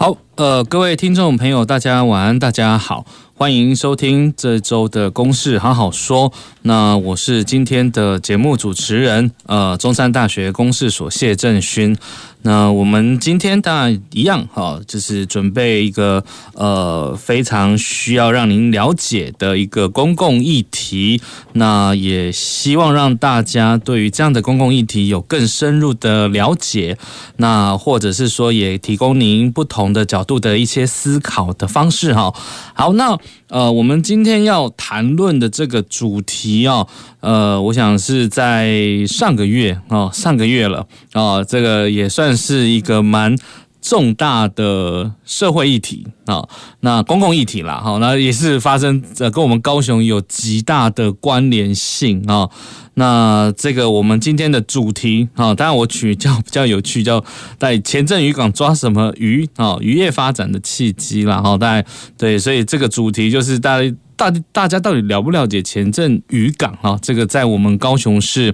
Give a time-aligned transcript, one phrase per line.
[0.00, 6.32] 好，呃，各位听众朋友，大家晚安，大家好，欢迎收听这周的公事好好说。
[6.62, 11.96] 那我是今天的节目主持人，呃，中山大学公事所谢正勋。
[12.42, 16.24] 那我们今天当然一样哈，就是准备一个
[16.54, 21.20] 呃非常需要让您了解的一个公共议题。
[21.54, 26.96] 那也希望让大家对于这样的公共议题有更深入的了解。
[27.36, 32.32] 那或者是说，也提供您不同的角度的一些思考的方式哈。
[32.72, 36.86] 好，那呃，我们今天要谈论的这个主题啊。
[37.20, 43.36] 呃，我想是在上个月哦，上个月了哦，这个也算是一个蛮
[43.80, 46.46] 重大的社会议题啊，
[46.80, 52.48] 那公共议题啦，哈，那也是发生呃，跟我们高雄有极大的关联性啊。
[52.94, 57.24] 那这个我们今天的主题啊，当然我取叫比较有趣，叫
[57.58, 63.94] 在前镇渔港抓什么鱼啊，渔业发展的契机啦，哈，大概对，所以这个主题就是大家。
[64.18, 66.98] 大大家到底了不了解前镇渔港啊？
[67.00, 68.52] 这个在我们高雄市，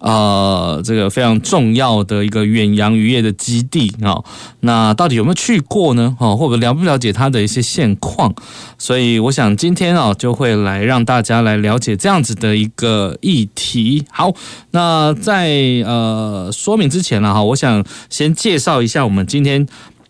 [0.00, 4.22] 呃，这个非常重要的一个远洋渔业的基地啊。
[4.60, 6.14] 那到底有没有去过呢？
[6.20, 8.34] 哈，或者了不了解它的一些现况？
[8.76, 14.04] 所以我想今天啊，就会来让大家来了解这样子的一个议题。
[14.10, 14.32] 好，
[14.72, 15.48] 那在
[15.86, 19.66] 呃说明之前呢，哈，我想先介绍一下我们今天。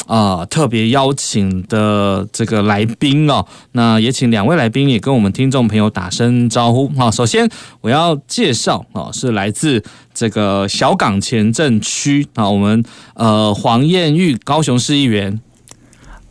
[0.07, 6.89] 啊、呃，特别邀请的这个来宾哦，那也请两位来宾也跟我们听众朋友打声招呼。
[6.91, 7.49] 好，首先
[7.81, 9.83] 我要介绍哦，是来自
[10.15, 12.85] 这个小港前镇区啊，我们
[13.15, 15.41] 呃黄燕玉高雄市议员。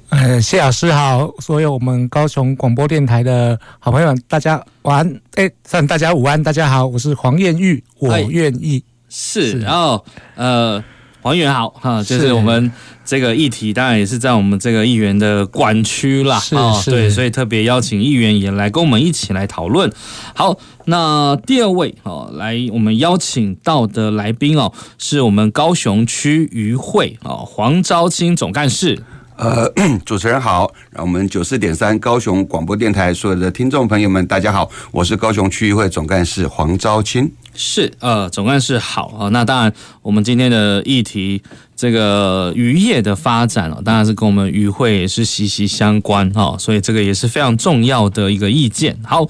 [0.10, 5.22] 呃，谢老师好，所有我们高雄广播电台的好朋友们，大家晚安。
[5.34, 10.82] 哎，算大家午安，大家好，我是黄燕玉，我愿意是，是，然后呃。
[11.26, 12.72] 黄议员好哈，就是我们
[13.04, 19.92] 这个议题，当然也是在我们这个议员的管区啦，啊，对，所以特别邀请议员也来跟我们一起来讨论。
[20.36, 20.56] 好，
[20.86, 29.02] 那第二位哦，来我们邀请到的来宾哦，是我们高雄区渔会哦，黄昭清总干事。
[29.38, 29.68] 呃，
[30.06, 37.32] 主持人好，让我们九四点三高雄广播电台所有的听众朋友们，大家好，我是高雄区议会总干事黄昭清。
[37.56, 39.30] 是，呃，总干事好啊。
[39.30, 41.42] 那当然，我们今天的议题，
[41.76, 48.98] 这个渔业的发展哦，当然是跟我们渔会也是息息相关哈，所以这个也是非常重要的一个意见。
[49.04, 49.26] 好，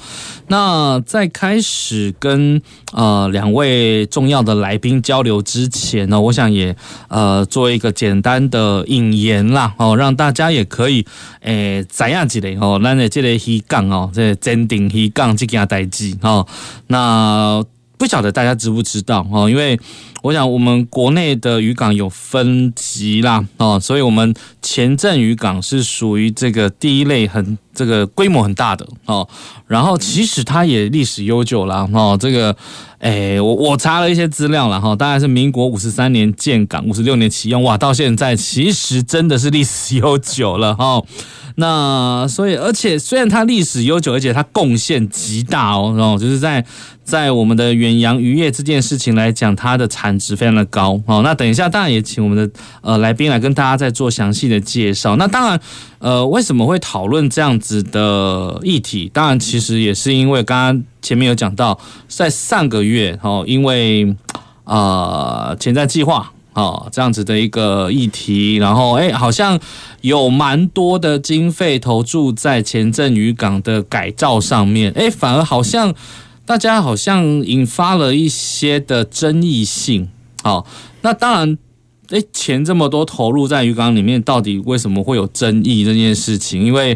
[0.47, 2.61] 那在开始跟
[2.93, 6.75] 呃两位重要的来宾交流之前呢，我想也
[7.09, 11.05] 呃做一个简单的引言啦，哦，让大家也可以
[11.41, 16.47] 诶知影一下哦，咱的这个鱼港哦，这坚定鱼港这件代志哦，
[16.87, 17.63] 那。
[17.97, 19.49] 不晓得大家知不知道哦？
[19.49, 19.79] 因为
[20.21, 29.27] 我想我们国内的渔港有分级啦哦，所以我们前镇渔港是属于这个第一类，很这个规模很大的哦。
[29.67, 32.17] 然后其实它也历史悠久了哦。
[32.19, 32.55] 这个
[32.99, 41.01] 诶，我我查了一些资料了哈，大概是民国五十三年建港，五十六年启用哇，到现在其实真的是历史悠久了哈。
[41.57, 46.65] 那所以，而且虽然它历史悠久，而且它贡献极大哦，然后就是在
[47.05, 51.21] 在我们的远洋渔业这件事情来讲，它的产值非常的高哦。
[51.23, 55.15] 那等一下，当然也请我们的呃来宾来跟大家再做详细的介绍。
[55.15, 55.61] 那当然，
[55.99, 59.09] 呃，为什么会讨论这样子的议题？
[59.13, 64.15] 当然，其实也是因为刚刚前面有讲到，在上个月哦，因为
[64.65, 66.31] 呃潜在计划。
[66.55, 69.59] 哦，这样子的一个议题，然后哎，好像
[69.99, 75.93] 有蛮多的经费投注在前镇渔港的改造上面，哎，反而好像
[76.47, 80.07] 大家好像引发了一些的争议性。
[80.43, 80.67] 好，
[81.01, 81.57] 那当然，
[82.09, 86.63] 哎，钱这么多投入在鱼缸里面，到底为什么会有争议这件事情？
[86.63, 86.95] 因为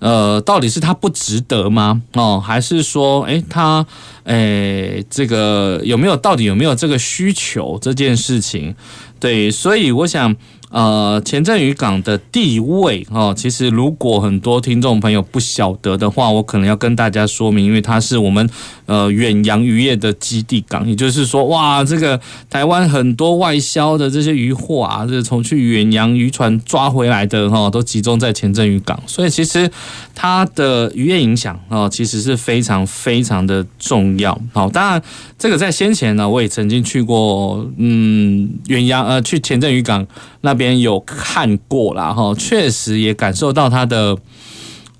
[0.00, 2.02] 呃，到底是它不值得吗？
[2.12, 3.86] 哦，还是说，哎，它，
[4.24, 8.74] 哎，这个有没有到底有没有这个需求这件事情？
[9.18, 10.36] 对，所以我想，
[10.70, 18.48] 呃，前镇渔港的地位哦，其实如果很多听众朋友不晓得的话，我可能要跟大家说明，因为它是我们
[18.86, 29.68] 呃远洋渔业的基地港，也就是说，哇，这个台湾很多外销的这些渔获啊，这从去远洋渔船抓回来的哈，都集中在前镇渔港，所以其实
[30.14, 34.40] 它的渔业影响啊，其实是非常非常的重要。
[34.52, 35.02] 好，当然
[35.36, 40.06] 这个在先前呢，我也曾经去过，嗯，远洋呃去前镇渔港
[40.42, 40.60] 那。
[40.60, 44.14] 边有看过啦，哈，确实也感受到它的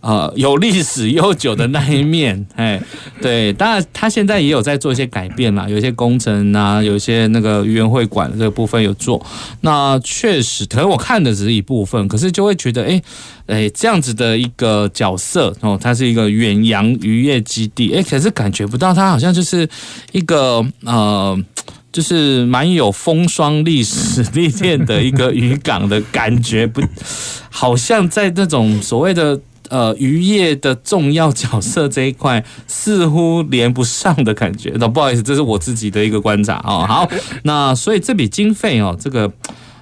[0.00, 2.80] 呃有历史悠久的那一面， 哎，
[3.20, 9.22] 对，当然他现在也有在做一些改变啦，有一些工程啊，有一些那个园会馆这个部分有做，
[9.60, 13.02] 那确实，可能我看的只是一部分，可是就会觉得，哎，
[13.46, 19.68] 哎，这样子的一个角色哦，它是一个远洋渔业基地，哎，可是感觉不到它好像就是
[20.12, 21.38] 一个呃。
[21.92, 26.80] 就是蛮有风霜历史历练的一个渔港的感觉，不，
[27.50, 34.72] 好像在那种所谓的呃渔业的重要角色这一块，似乎连不上的感觉。
[34.76, 36.86] 那不好意思，这是我自己的一个观察哦。
[36.86, 37.08] 好，
[37.42, 39.28] 那所以这笔经费哦，这个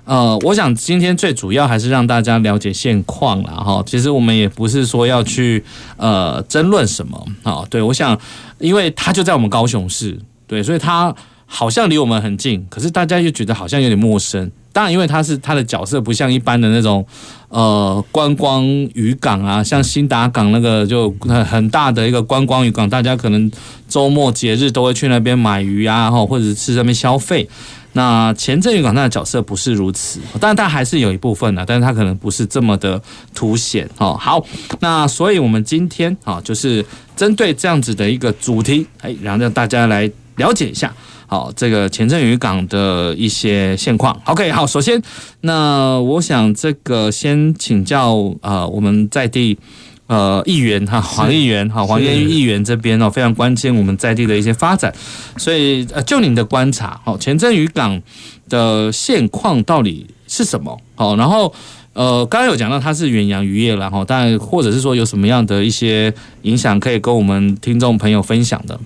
[0.05, 3.83] 呃，我想今天最主要还是让大家了解现况了哈。
[3.85, 5.63] 其实我们也不是说要去
[5.99, 7.63] 呃争论什么啊。
[7.69, 8.19] 对，我想，
[8.59, 11.15] 因为它就在我们高雄市，对，所以它。
[11.51, 14.51] 好像离我们很近，可是大家又觉得好像有点陌生。
[14.71, 17.05] 当然，因为它是它的角色不像一般的那种
[17.49, 18.65] 呃观光
[18.95, 23.51] 渔港啊，像新达港那个就很很大的一个观光渔港，大家可能
[23.89, 27.49] 周末节日都会去那边买鱼啊，或者是去那边消费。
[27.95, 33.03] 那前镇渔港它的角色不是如此，当然它还是有一部分的，但是它可能不是这么的
[33.35, 34.17] 凸显哦。
[34.21, 34.45] 好，
[34.79, 36.85] 那所以我们今天啊，就是
[37.17, 40.95] 针对这样子的一个主题，哎，然后让大家来了解一下。
[41.31, 44.19] 好，这个前镇渔港的一些现况。
[44.25, 45.03] OK，好，首先，
[45.43, 49.59] 那我想这个先请教呃，我们在地
[50.07, 54.91] 呃议员哈，黄议员哈，黄燕玉议员这边哦，非常关心我们在地的一些发展，
[55.37, 58.01] 所以呃，就您的观察，好，前镇渔港
[58.49, 60.81] 的现况到底是什么？
[60.95, 61.53] 好，然后
[61.93, 68.81] 呃，刚刚有讲到它是远洋渔业然后，但或者是说有什么样的一些影响，可以跟我们听众朋友分享的。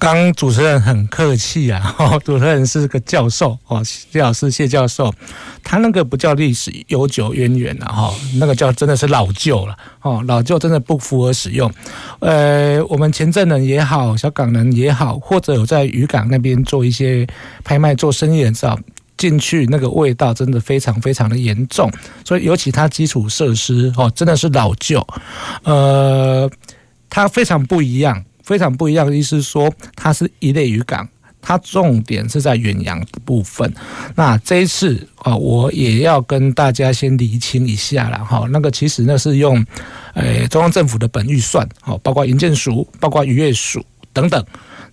[0.00, 1.94] 刚主持人很客气啊，
[2.24, 5.12] 主持人是个教授哦，谢老师谢教授，
[5.62, 11.70] 他那个不叫历史悠久渊源了哈，那个叫真的是老旧了哦，老旧真的不符合使用。
[12.20, 17.26] 呃，我们前镇人也好，小港人也好，或者有在渔港那边做一些
[17.62, 18.78] 拍卖做生意的时候，
[19.18, 21.92] 进去那个味道真的非常非常的严重，
[22.24, 25.06] 所以尤其它基础设施哦，真的是老旧，
[25.64, 26.50] 呃，
[27.10, 28.24] 它非常不一样。
[28.50, 31.08] 非常不一样的意思是说，它是一类渔港，
[31.40, 33.72] 它重点是在远洋的部分。
[34.16, 38.48] 那这一次啊，我也要跟大家先厘清一下了哈。
[38.50, 39.64] 那个其实那是用，
[40.14, 44.44] 呃，中央政府的本预算，好，包括营建署、包括渔业署等等。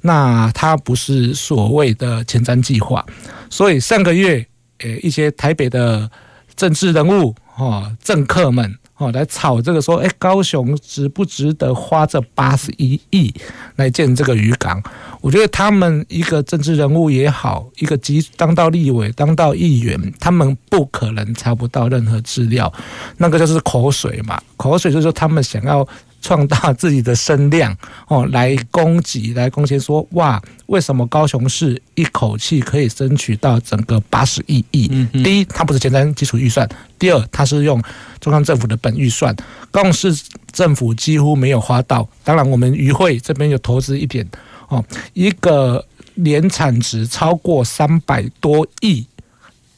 [0.01, 3.03] 那它不是所谓的前瞻计划，
[3.49, 4.45] 所以上个月，
[4.81, 6.07] 呃，一些台北的
[6.55, 8.77] 政治人物、哈政客们。
[8.97, 13.33] 哦，来炒这个说，哎，高雄值不值得花这八十一亿
[13.75, 14.81] 来建这个渔港？
[15.21, 22.71] 我觉得他们一个政治人物也好，一个即当到立委、当到议员，他们不可能查不到任何资料，
[23.17, 25.87] 那个就是口水嘛，口水就是说他们想要。
[26.21, 27.75] 壮大自己的声量
[28.07, 34.87] 哦，来攻击，来攻击说哇，为什么高雄市一口气可以争取到整个八十亿亿？
[35.23, 36.67] 第一，它不是前瞻基础预算；
[36.99, 37.81] 第二，它是用
[38.19, 39.35] 中央政府的本预算，
[39.71, 42.07] 高雄市政府几乎没有花到。
[42.23, 44.27] 当然，我们渔会这边有投资一点
[44.67, 49.05] 哦，一个年产值超过三百多亿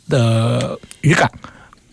[0.08, 1.30] 的渔港，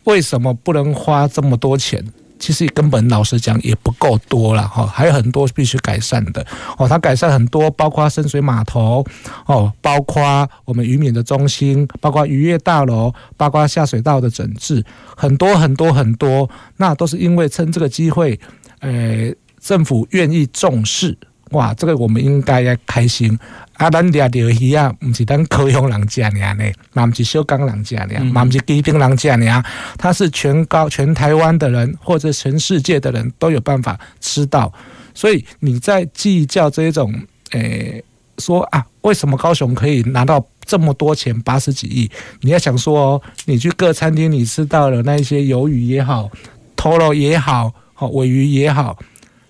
[0.04, 2.02] 为什么不能花这么多钱？
[2.38, 6.88] 其实根本老实讲也不够多了哈，还有很多必须改善的哦。
[6.88, 9.04] 它改善很多，包括深水码头
[9.46, 14.84] 哦，包括我们渔民的中心，包括渔业大楼，包括下水道的整治，
[15.16, 16.48] 很多很多很多。
[16.76, 18.38] 那都是因为趁这个机会，
[18.80, 21.16] 呃，政府愿意重视。
[21.52, 23.38] 哇，这个我们应该要开心
[23.76, 23.90] 啊！
[23.90, 29.62] 咱抓到鱼啊，不是咱高雄人吃呢，嘛不是小港人吃呢，嘛不是基隆人吃呢，
[29.98, 34.72] 它是全高全台湾的人或者全世界的人都有办法吃到。
[35.14, 37.12] 所以你在计较这种，
[37.52, 38.04] 诶、欸，
[38.38, 42.10] 说啊，为什么高雄可以拿到这么多钱，八十几亿？
[42.40, 46.30] 你要想说哦，你去各餐厅，你吃到了那些鱿鱼也好，
[46.76, 48.98] 头肉也好，鮪鱼也好，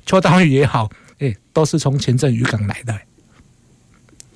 [0.04, 0.88] 秋刀鱼也好。
[1.18, 2.94] 哎，都是从前镇渔港来的，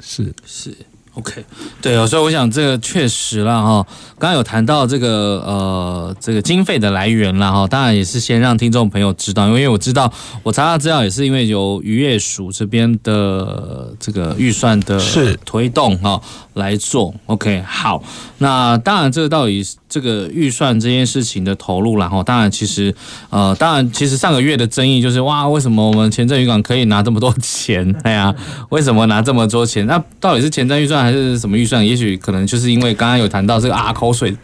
[0.03, 0.77] 是是
[1.15, 1.45] OK，
[1.83, 3.85] 对哦，所以我想这个确实了哈。
[4.17, 10.11] 刚刚有谈到这个呃这个经费的来源了哈，当然也是先让听众朋友知道，因为我知道
[10.45, 15.01] 我查到资料也是因为由渔业署这边的这个预算的
[15.45, 16.23] 推动哈
[16.55, 17.13] 来做。
[17.27, 18.01] OK，好，
[18.39, 22.95] 那当然这个到底这个预算这件事情的投入然后当然其实
[23.29, 27.95] 呃当然其实上个月的争议就是哇，为什么我们前镇渔港可以拿这么多钱？
[28.05, 28.35] 哎呀，
[28.71, 29.85] 为什么拿这么多钱？
[29.87, 31.03] 那到底是前镇预算？
[31.05, 31.85] 还是什么预算？
[31.87, 34.35] 也许可能就是因为刚刚有谈到这个啊口水，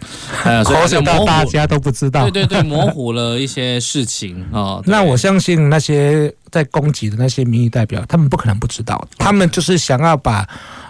[0.44, 4.80] 呃， 口水到大家都不知道，对对对，模糊了一些事情 啊。
[4.84, 10.44] 那我相信那些在攻击的那些民意代表，他们不可能不知道，他们就是想要把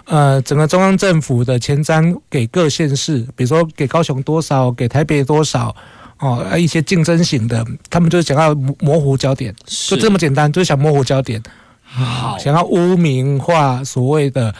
[0.07, 5.75] 呃整个中央政府的前瞻给各县市，比如说给高雄多少，给台北多少
[6.19, 9.53] 哦，一些竞争型的，他们就是想要模糊焦点，
[9.87, 11.41] 就这么简单，就是想模糊焦点，
[11.83, 14.53] 好，想要污名化所谓的。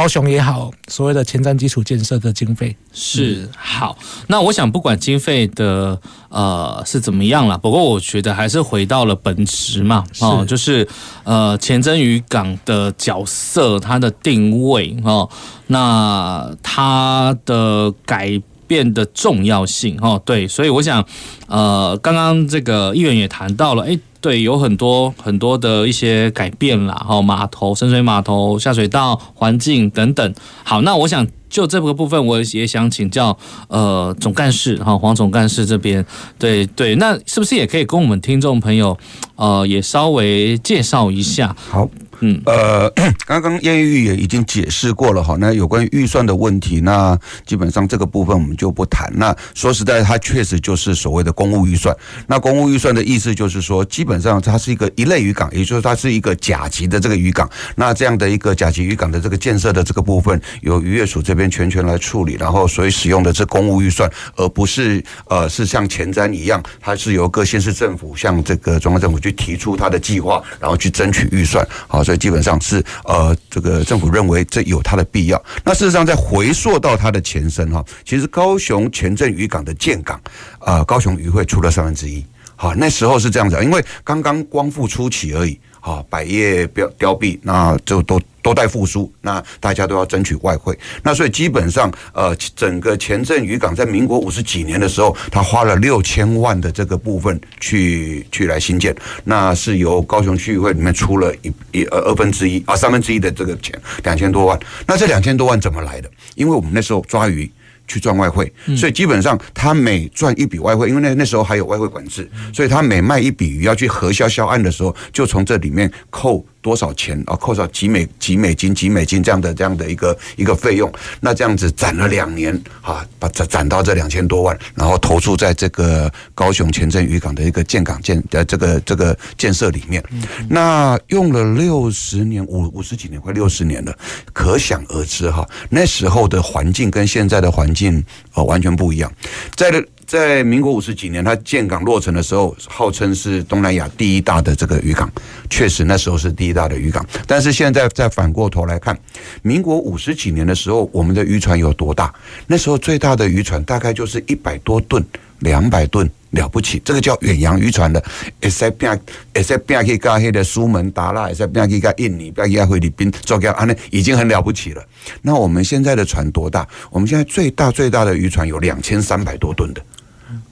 [0.00, 3.98] 高雄也好，所谓的前瞻基础建设的经费是好。
[4.28, 10.88] 那我想，不管经费的呃是怎么样了，不过我觉得还是回到了本质嘛，哦，就是
[11.24, 15.28] 呃前瞻渔港的角色，它的定位哦，
[15.66, 21.04] 那它的改变的重要性哦，对，所以我想，
[21.46, 23.98] 呃，刚刚这个议员也谈到了，哎。
[24.20, 30.34] 对，有很多很多的一些改变啦，哈，码头、深水码头、下水道环境等等。
[30.62, 33.36] 好，那我想就这个部分，我也想请教
[33.68, 36.04] 呃总干事哈，黄总干事这边，
[36.38, 38.96] 对对，那是不是也可以跟我们听众朋友
[39.36, 41.56] 呃也稍微介绍一下？
[41.70, 41.88] 好。
[42.20, 42.90] 嗯，呃，
[43.26, 45.36] 刚刚叶玉也已经解释过了哈。
[45.38, 49.10] 那有关于预算的问题，那基本上这个部分我们就不谈。
[49.16, 51.96] 那说实在，它确实就是所谓的公务预算。
[52.26, 57.48] 那公务预算的意思就是说，基本上它是一个一类渔港，也就是它是一个甲级的这个渔港。
[57.74, 71.66] 那这样的一个甲级渔港的这个建设的这个部分，由渔业署这边全权来处理，然后所以使用的是公务预算，而不是呃是像前瞻一样，它是由各县市政府向这个中央政府去提出它的计划，然后去争取预算。
[71.88, 72.04] 好。
[72.10, 75.40] 所以基本上是呃，这个政府认为这有它的必要。
[75.64, 80.20] 那事实上，在回溯到它的前身哈，其实高雄前镇渔港的建港，
[80.58, 82.26] 啊，高雄渔会出了三分之一。
[82.56, 85.56] 好，那时候是这样子，因为刚刚光复初期而已。
[85.80, 98.94] 好，百业凋凋敝，那就都都待复苏，那大家都要争取外汇，那所以基本上，呃，整个前镇渔港在民国五十几年的时候，他花了六千万的这个部分去去来新建，
[99.24, 106.10] 那是由高雄区域会里面出了一一呃二分之一啊三分之一的这个钱，两千多万，那这两千多万怎么来的？
[106.34, 107.50] 因为我们那时候抓鱼。
[107.90, 116.46] 去赚外汇，所以基本上他每赚一笔外汇，因为那那时候还有外汇管制，所以他每卖一笔鱼要去核销销案的时候，就从这里面扣。
[116.60, 117.36] 多少钱啊？
[117.36, 130.02] 扣少几美几美金几美金这样的这样的一个一个费用，那这样子攒了两年啊，把攒攒到这两千多万，然后投注在这个高雄前镇渔港的一个建港建的这个这个建设里面，
[130.48, 133.96] 那用了六十年五五十几年快六十年了，
[134.32, 139.10] 可想而知哈，那时候的环境跟现在的环境呃完全不一样，
[139.56, 139.70] 在
[140.10, 145.08] 在民国五十几年，它建港落成的时候，号称是东南亚第一大的这个渔港，
[145.48, 147.06] 确实那时候是第一大的渔港。
[147.28, 148.98] 但是现在再反过头来看，
[149.42, 152.12] 民国五十几年的时候，我们的渔船有多大？
[152.48, 155.00] 那时候最大的渔船大概就是一百多吨、
[155.38, 158.04] 两百吨，了不起，这个叫远洋渔船的。
[158.42, 158.90] 会使拼，
[159.32, 164.84] 会使拼去加黑的苏门答腊，会使拼去加印尼，拼去菲律宾，做个安尼已经很了不起了。
[165.22, 166.66] 那我们现在的船多大？
[166.90, 169.80] 我们现在最大最大的渔船有两千三百多吨的。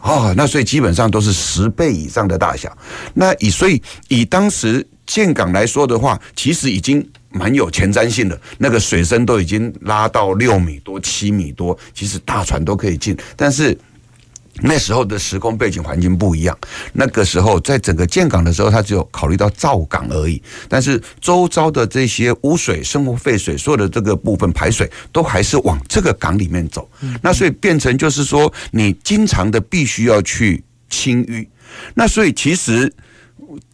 [0.00, 2.76] 哦，那所以基本上都是十倍以上的大小。
[3.14, 8.40] 那以所以以当时建港来说的话，其实已经蛮有前瞻性的。
[8.59, 13.17] 那个水深都已经拉到六米多、七米多，其实大船都可以进。
[13.37, 13.76] 但是
[14.61, 16.59] 那时候的时空背景环境不一样，
[16.93, 20.43] 那个时候在整个建港的时候，它只有考虑到造港而已。
[20.69, 26.88] 但是周遭的这些污水、生活废水，所有的这个部分排水，都还是往这个港里面走。
[27.23, 31.47] 那所以变成就是说，你经常的必须要去清淤。
[31.95, 32.93] 那所以其实，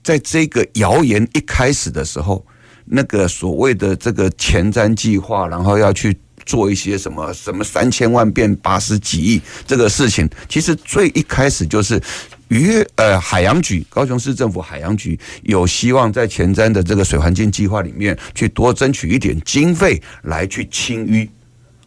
[0.02, 2.44] 在这个谣言一开始的时候，
[2.84, 6.16] 那个所谓的这个前瞻计划，然后要去。
[6.44, 12.00] 做一些什么什么三千万变八十几亿这个事情，其实最一开始就是
[12.48, 21.28] 渔呃海洋局高雄市政府海洋局有希望在前瞻的这个水环境计划里面去多争取一点经费来去清淤，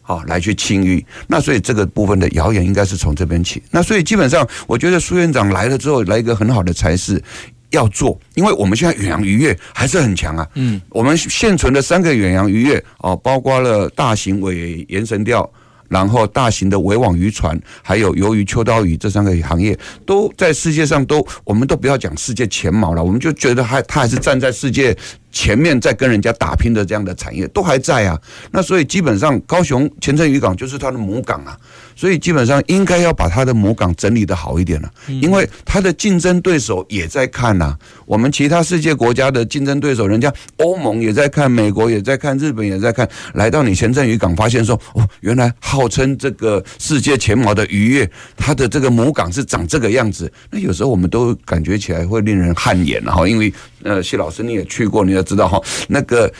[0.02, 1.04] 好来去清淤。
[1.26, 3.62] 那所以这个部分的谣言应该是从这边起。
[3.70, 7.22] 那所以基本上我觉得苏院长来了之后来一个很好的才是。
[7.70, 10.46] 要做，因为我们现在远洋渔业还是很强啊。
[10.54, 15.50] 嗯，我们现存的三个远洋渔业哦，包括了大型尾延绳钓。
[15.88, 24.94] 然后，大型的围网渔船，还有鱿鱼、秋刀鱼这三个行业，都在世界上都，我们都不要讲世界前茅了，我们就觉得还它还是站在世界
[25.30, 28.18] 前面，在跟人家打拼的这样的产业都还在啊。
[28.50, 31.56] 那所以基本上，高雄前镇渔港就是它的母港啊。
[31.94, 37.76] 所以基本上应该要把它的母港整理的好一点了，因为它的竞争对手也在看呐。
[38.06, 43.08] 我们其他世界国家的竞争对手，人家欧盟也在看，美国也在看，日本也在看。
[43.34, 50.32] 来到你前镇渔港，发现说哦，原来号称这个世界前茅的渔业，它的这个母港是长这个样子。
[50.52, 56.32] 那有时候我们都感觉起来会令人汗颜哈，因为呃，谢老师你也去过，你也知道哈，那个。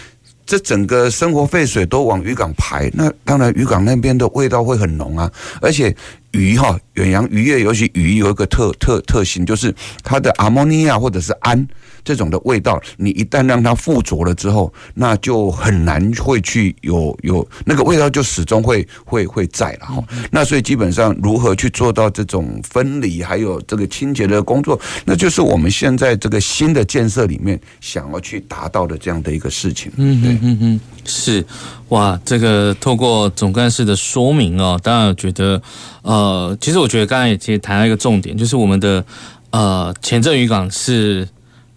[0.47, 5.31] 这整个生活废水都往渔港排，那当然渔港那边的味道会很浓啊，
[5.61, 5.95] 而且。
[6.39, 11.67] 鱼哈，远洋渔业尤其鱼有一个特特特性，就是它的阿莫尼亚或者是氨
[12.05, 20.05] 这种的味道，你一旦让它附着了之后，那就很难会去有有那个味道，就始终会会会在了哈。
[20.31, 29.91] 那所以基本上如何去做到这种分离，还有这个清洁的工作，那就是我们现在这个新的建设里面想要去达到的这样的一个事情。
[29.97, 31.45] 嗯嗯嗯嗯，是
[31.89, 35.61] 哇，这个透过总干事的说明哦，当然觉得。
[36.03, 39.05] 呃，其实我觉得刚才也其实谈到一个重点，就是我们的
[39.51, 41.29] 呃前镇渔港是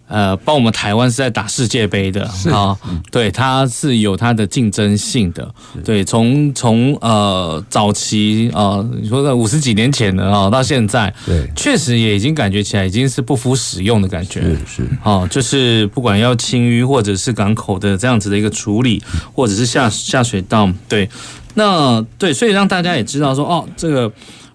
[0.08, 2.76] 呃帮我们台湾是在打世界杯的啊，
[3.10, 19.02] 对，它是有它的竞争性的，对，从从呃早期啊、呃，你说在五十几年前的啊，到现在，对，确实也已经感觉起来已经是不敷使用的感觉，是是，哦，就是不管要清淤或者是港口的这样子的一个处理，
[19.32, 21.08] 或者是下下水道，对。
[21.54, 24.10] 那对，所以让大家也知道说，哦，这个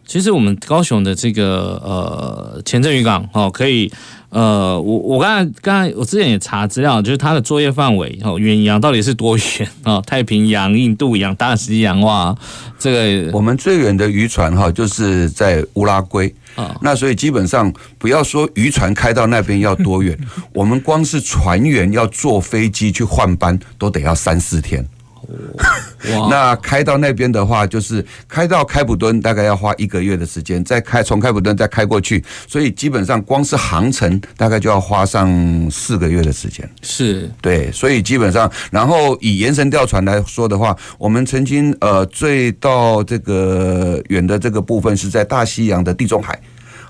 [0.05, 3.91] 其实我们高雄的这个呃前镇渔港哦，可以
[4.29, 10.03] 呃，我我刚才刚才我之前也查资料，就是它的作业范围哦，远洋到底是多远啊、哦？
[10.05, 12.35] 太平洋、印度洋、大西洋哇，
[12.77, 16.75] 这个我们最远的渔船哈，就是在乌拉圭啊。
[16.81, 20.17] 那所以基本上不要说渔船开到那边要多远，
[20.51, 24.85] 我们光是船员要坐飞机去换班，都得要三四天。
[26.29, 35.29] 那开到那边的话，就是开到开普敦，大概要花一个月的时间，再开从开普敦再开过去，所以基本上光是航程大概就要花上
[35.69, 36.69] 四个月的时间。
[36.81, 46.39] 是对，所以基本上，然后以延绳吊船来说的话，我们曾经呃最到这个远的这个部分是在大西洋的地中海。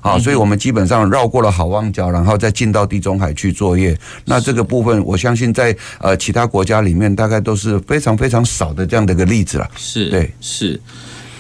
[0.08, 3.94] 好，所以我们基本上绕过了好望角，然后再进到地中海去作业。
[4.24, 9.70] 那这个部分，我相信在呃其他国家里面，大概都是非常非常少的这样的一个例子了。
[9.76, 10.80] 是，对，是，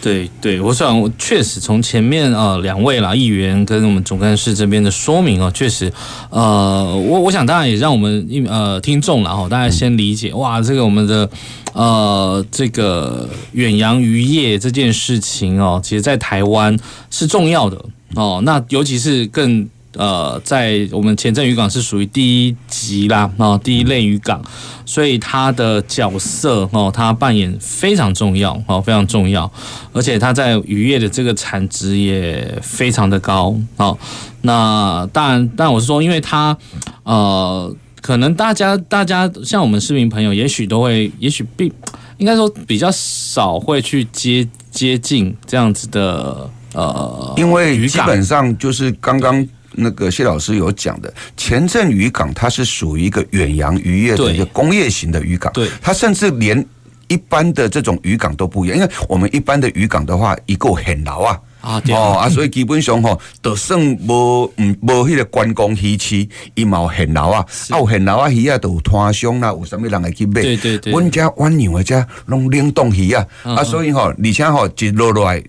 [0.01, 0.59] 对，对。
[0.59, 5.89] 我想，我确实从前面啊两位啦议员跟我们总干事这边的说明啊，确实，
[6.29, 11.29] 呃，我我想当然也让我们一呃听众了哈，大家先理解哇，这个我们的
[11.71, 16.77] 呃这个远洋渔业这件事情哦，其实在台湾
[17.09, 17.81] 是重要的。
[18.15, 24.39] 哦，那尤其是更呃，在我们前镇渔港是属于第一级啦，哦，第一类渔港，
[24.85, 29.51] 所以它的角色哦，它扮演非常重要哦，非常重要，
[29.93, 33.97] 而且它在渔业的这个产值也非常的高哦。
[34.41, 36.55] 那当然，但我是说，因为它
[37.03, 41.71] 呃，可能大家大家像我们市民朋友，也许都会，也许并
[42.17, 46.47] 应该说比较少会去接接近这样子的。
[46.73, 56.65] 呃，因为基本上就是刚刚那个谢老师有讲的，前镇渔港它是属于一个远洋渔业的一个工业型的渔港，对，它甚至连
[57.07, 70.41] 一般的这种渔港都不一样，因为我们一般的渔港的话，一个很老啊，啊，哦啊，所以基本上吼，就算无嗯无迄个观光鱼市，伊嘛有很老啊，啊有很老啊鱼啊都有摊商啦，有啥物人会去买？
[70.41, 75.41] 对对对，阮家阮娘的家拢冷冻鱼啊，啊，所以吼，而且吼一落落来。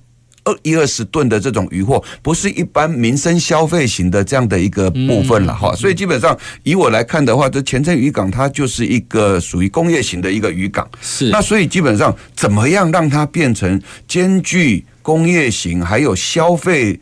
[0.63, 16.99] 一二十吨的这种渔获，不是一般民生消费型的这样的一个部分了哈，所以基本上以我来看的话，这前镇渔港它就是一个属于工业型的一个渔港，是那所以基本上怎么样让它变成兼具工业型还有消费。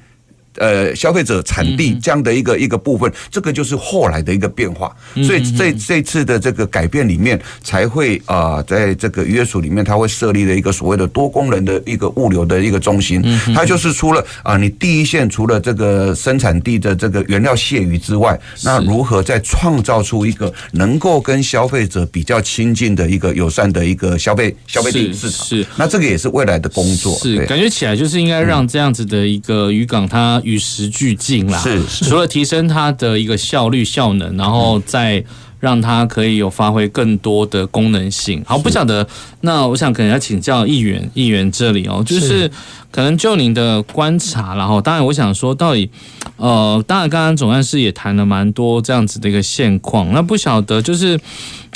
[0.56, 4.94] 呃，消费者产地这样的一个一个部分，这个就是后来的一个变化。
[5.24, 13.22] 所以这这次的这个改变里面，才会啊，在这个约署里面，它会设立了一个所谓的多功能的一个物流的一个中心。
[13.54, 25.46] 它就是除了啊，你第一线除了这个生产地的这个原料卸鱼之外，那如何再创造出一个能够跟消费者比较亲近的一个友善的一个消费消费地市场？
[25.46, 27.14] 是，那这个也是未来的工作。
[27.18, 30.40] 是，感觉起来就是应该让这样子的一个渔港它。
[30.46, 31.58] 与时俱进啦。
[31.58, 35.24] 是，是除了提升它的一个效率效能，然后再
[35.58, 38.40] 让它可以有发挥更多的功能性。
[38.46, 39.06] 好，不晓得，
[39.40, 42.48] 那我想可能要请教议员，议员这里哦，就是
[42.92, 45.90] 可能就您的观察，然后当然我想说，到底
[46.36, 51.18] 呃，当然刚刚总干事也谈了蛮多这样子的一个现况，那不晓得就是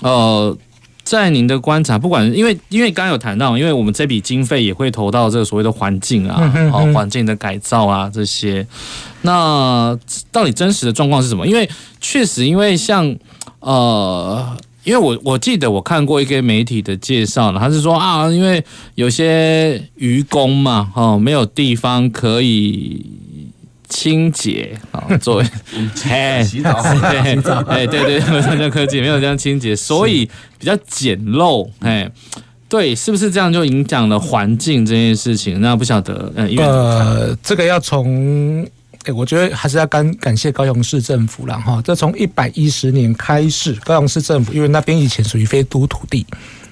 [0.02, 0.56] 呃。
[1.10, 8.64] 在您的观察，不管因为因为刚刚有谈到，因为我们这笔经费也会投到这个所谓的环境啊，好环境的改造啊这些，
[9.22, 9.98] 那
[10.30, 11.44] 到底真实的状况是什么？
[11.44, 11.68] 因为
[12.00, 13.12] 确实，因为像
[13.58, 23.04] 呃，因为我我记得我看过一个媒体的介绍，他是说啊，因为有些渔工嘛，哦，没有地方可以。
[23.90, 25.46] 清洁啊， 作为
[26.08, 26.70] 哎，洗澡，
[27.68, 30.24] 哎，对对，没有这样科技， 没有这样清洁，所以
[30.58, 32.10] 比较简陋，哎，
[32.68, 35.60] 对，是不是这样就影响了环境这件事情？
[35.60, 38.64] 那不晓得，嗯呃，呃，这个要从，
[39.04, 41.82] 哎，我觉得还是要感感谢高雄市政府了哈。
[41.84, 46.24] 这从一百一十年开始，高雄市政府因为那边以前属于非都土地，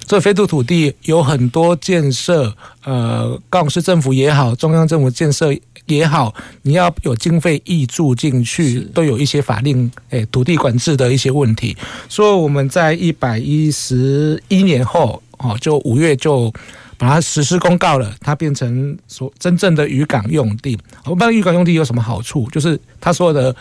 [0.09, 2.51] 所以非都土地有很多建设，
[2.83, 5.53] 呃，高雄市政府也好，中央政府建设。
[5.85, 11.75] 也好，你要有经费挹注进去，都有一些法令诶土地管制的一些问题。
[12.07, 16.53] 所以我们在一百一十一年后哦，就五月就
[16.95, 20.77] 把它实施公告了，它变成所真正的渔港用地。
[21.05, 23.55] 我不知道渔港用地有什么好处，就是它所有的。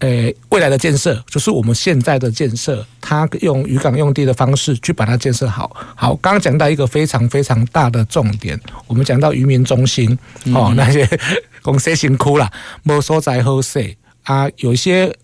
[0.00, 5.74] 诶，未来的建设就是我们现在的建设，它用渔港用地的方式去把它建设好。
[5.94, 10.18] 好，刚刚讲到一个非常非常大的重点，我们讲到渔民中心
[10.54, 11.08] 哦，那些
[11.62, 12.50] 公司辛苦了，
[12.82, 15.14] 没所在好势啊，有一些。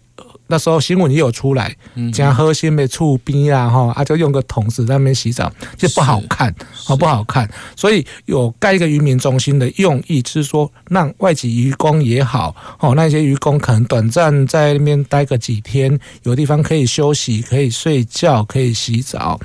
[0.48, 1.74] 那时候新闻也有出来，
[2.12, 7.48] 讲核心没触冰啊，哈啊就用个桶子在那边洗澡，就不好看，好不好看？
[7.74, 19.38] 所以有盖一个渔民中心的用意，是说让外籍渔工也好，哦那些渔工可能短暂在那边待个几天，有地方可以休息，可以睡觉，可以洗澡，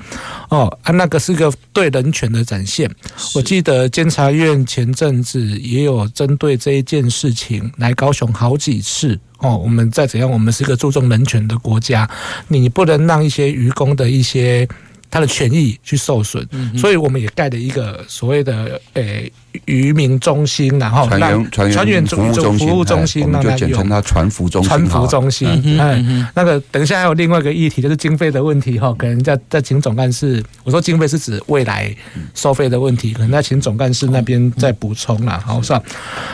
[0.49, 2.89] 哦啊那个是个对人权的展现。
[3.35, 9.19] 我记得监察院前阵子也有针对这一件事情来高雄好几次。
[9.41, 12.09] 哦，我们再怎样，我们是一个注重人权的国家，
[12.47, 14.67] 你不能让一些愚公的一些
[15.11, 16.47] 他的权益去受损，
[16.77, 19.29] 所以我们也盖了一个所谓的诶
[19.65, 24.69] 渔民中心，然后让船员服务中心，那就简称它船服中心。
[24.69, 31.93] 船服中心，嗯，那个等一下还有另外一个议题，就是经费的问题哈，可能再再请总干事，我说经费是指未来
[32.33, 35.83] 收费的问题，可能再请总干事那边再补充了，好是吧？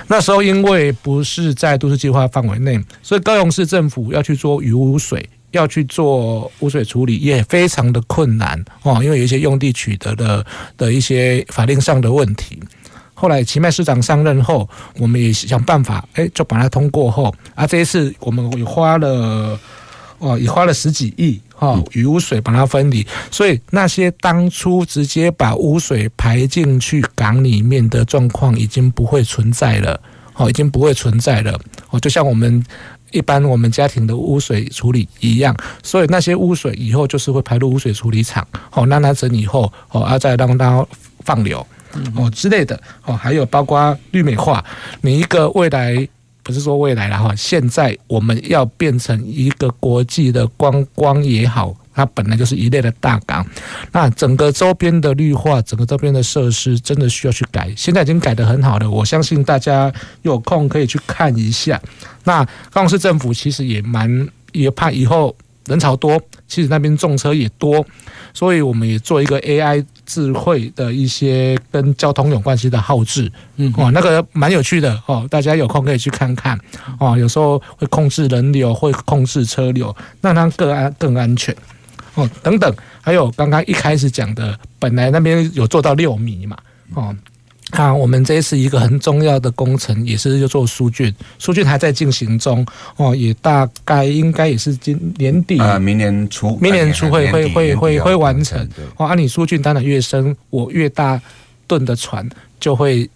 [0.07, 5.27] 那时候因为不是在都市计划范围内，所以高雄市政府要去做渔污水。
[5.51, 12.61] 要去做污水处理也非常的困难哦，因为有一些用地取得的的一些法令上的问题。
[13.13, 19.59] 后来奇迈市长上任后，我们也想办法，哎，就把它通过后啊，这一次我们也花了
[20.19, 29.99] 哦，也花了十几亿哈，渔污水把它分离，所以那些当初直接把污水排进去港里面的状况已经不会存在了，
[30.35, 32.63] 哦，已经不会存在了，哦，就像我们。
[33.17, 40.85] 一般我们家庭的污水处理一样，所以那些污水以后就是会排入污水处理厂，哦，让它整理后，哦，啊再让它
[41.21, 41.65] 放流，
[42.15, 44.63] 哦之类的，哦，还有包括绿美化，
[45.01, 46.07] 你一个未来
[46.43, 51.75] 不是说未来了哈，现在我们要变成一个国际的观光也好。
[51.97, 53.43] 它本来就是一类的大港，
[53.91, 57.73] 那整个周边的绿化，整个周边的设施真的需要去改。
[57.75, 61.81] 现在已经改得很好了，我相信大家有空可以去看一下。
[62.23, 67.83] 那高雄市政府其实也蛮也怕以后人潮多，其实那边重车也多，
[68.31, 76.57] 所以我们也做一个 AI 智慧的一些跟交通有关系的号志，嗯，哦，那个蛮有趣的哦，大家有空可以去看看
[76.99, 77.17] 哦。
[77.17, 81.55] 有时候会控制人流，会控制车流，让它更安更安全。
[82.17, 86.57] 哦，等等，还有刚刚一开始讲的，本来那边有做到六米嘛，
[86.95, 87.15] 哦，
[87.69, 101.21] 啊，我们这一次一个很重要的工程也是要做疏浚，疏浚还在进行中，哦，也大概应该也是今年底啊，明年初，明年初会会会会会完成，哦，啊，你疏浚当然越深，我越大
[101.67, 102.27] 吨的船
[102.59, 103.09] 就会。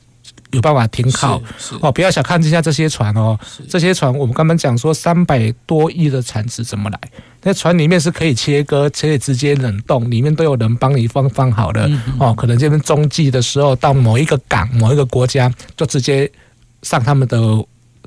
[0.52, 1.42] 有办法停靠。
[1.82, 7.00] 哦，不要小看一下这些船哦，这些船我们刚刚讲说三百多亿的产值怎么来？
[7.44, 11.90] 那船里面是可以切割，可以直接冷冻，里面都有人帮你放放好的。
[12.20, 12.34] 哦。
[12.34, 16.32] 可能这边中继的时候到某一个港、某一个国家，就直接
[16.84, 17.38] 上他们的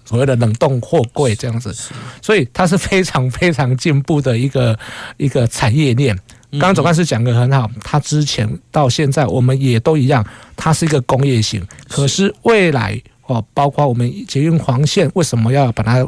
[0.05, 1.75] 所谓的冷冻货柜这样子，
[2.23, 4.79] 所以它是非常非常进步的一个
[5.17, 6.17] 一个产业链。
[6.59, 10.25] 刚刚总干事讲的很好，他之前到现在我们也都一样，
[10.57, 11.65] 它是一个工业型。
[11.89, 16.07] 可是未来哦，包括我们捷运黄线为什么要把它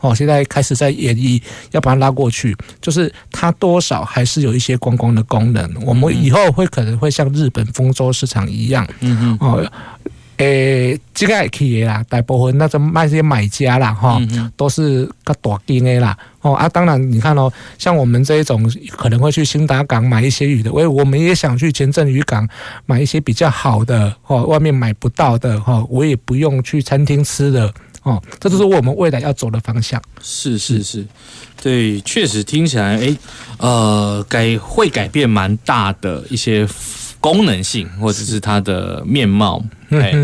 [0.00, 5.68] 哦，现在开始在演绎要把它拉过去，就是它多少还是有一些观光的功能。
[5.84, 9.72] 我们以后会可能会像日本丰州市场一样，嗯嗯哦。
[10.38, 14.20] 诶，这个也可以啦，大部分那种卖些买家啦，哈，
[14.56, 22.46] 都是个大金的啦，哦啊，当然你看哦，像我们这一种可能会去兴达港买一些鱼的，我我们也想去前镇渔港
[22.84, 27.72] 买一些比较好的，哦，外面买不到的，哈，我也不用去餐厅吃的，
[28.02, 30.00] 哦，这就是我们未来要走的方向。
[30.20, 31.06] 是是是，
[31.62, 33.16] 对，确实听起来，诶，
[33.56, 36.68] 呃，改会改变蛮大的一些。
[37.26, 40.14] 功能性或者是它的面貌，哎，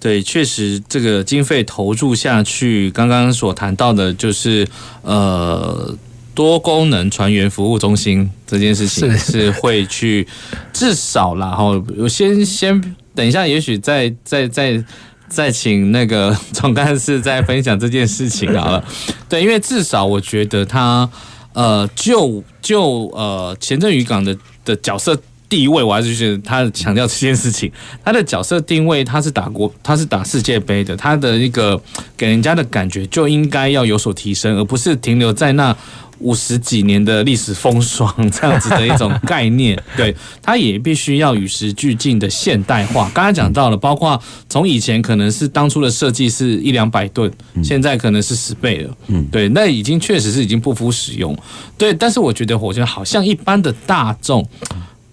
[0.00, 4.66] 对，确实这个经费投注下去，刚刚所谈到的就是
[5.02, 5.96] 呃
[6.34, 10.26] 多功能船员服务中心这件事情是会去
[10.72, 14.84] 至少啦，哈，我先先等一下，也许再再再
[15.28, 18.84] 再请那个总干事再分享这件事情好了，
[19.28, 21.08] 对，因为至少我觉得他
[21.52, 25.16] 呃就就呃前镇渔港的的角色。
[25.48, 27.70] 地位，我还是觉得他强调这件事情，
[28.04, 31.80] 他的角色定位，他是打国，他是打世界杯的，他的一个
[32.16, 35.74] 给人家的感觉就应该要有所提升，而不是停留在那
[36.18, 39.80] 五十几年的历史风霜这样子的一种概念。
[39.96, 43.08] 对，他也必须要与时俱进的现代化。
[43.14, 47.32] 刚才讲到了，包括从以前可能是当初的设计是一两百吨，
[47.62, 48.94] 现在可能是十倍了。
[49.06, 51.34] 嗯，对，那已经确实是已经不敷使用。
[51.78, 54.46] 对，但是我觉得，火箭好像一般的大众。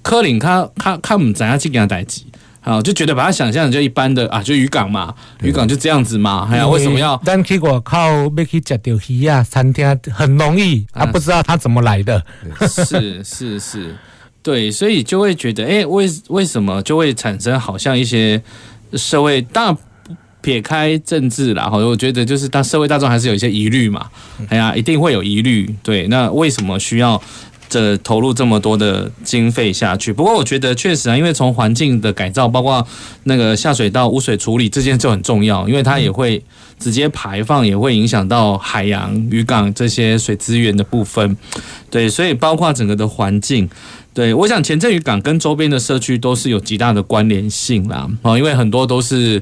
[0.06, 2.22] 柯林他他他们怎样去给他代志？
[2.62, 6.46] 好，就觉得把他想象就一般的啊，就渔港嘛，渔港就这样子嘛。
[6.46, 7.20] 还有为什么要？
[7.26, 12.24] 但去我靠，要去吃到鱼啊，餐厅很容易啊，不知道他怎么来的。
[12.68, 13.96] 是是是，
[14.44, 18.40] 对，所以就会觉得，哎，为为什么就会产生好像一些
[18.94, 19.76] 社会，大
[20.42, 24.08] 撇开政治啦，哈，我觉得就是当社会大众还是有一些疑虑嘛。
[24.50, 25.76] 哎呀，一定会有疑虑。
[25.82, 27.20] 对，那为什么需要？
[27.68, 32.86] 这投入这么多的经费下去，不过我觉得确实啊，因为从环境的改造，包括
[33.24, 36.42] 那个下水道污水处理这件就很重要，因为它也会
[36.80, 41.36] 直接排放，也会影响到海洋、渔港这些水资源的部分。
[41.90, 43.70] 对，所以包括整个的环境，
[44.14, 48.08] 对，我想前镇渔港跟周边的社区都是有极大的关联性啦。
[48.22, 49.42] 啊，因为很多都是。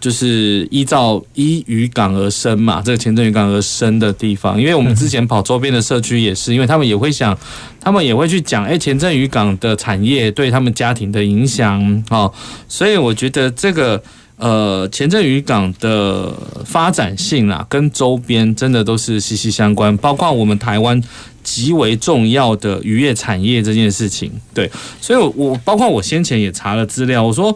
[0.00, 7.38] 就是依照依渔港而生嘛，这个前镇渔港而生的地方，因为我们之前跑周边的社区也是，因为他们也会想，
[7.78, 12.32] 他们也会去讲，哎，前镇渔港的产业对他们家庭的影响，哦，
[12.66, 14.02] 所以我觉得这个
[14.36, 16.32] 呃前镇渔港的
[16.64, 20.98] 发展性啊，跟周边真的都是息息相关，包括我们台湾
[21.44, 27.54] 极为重要的渔业产业这件事情，对，所以我我包括我先前也查了资料，我说。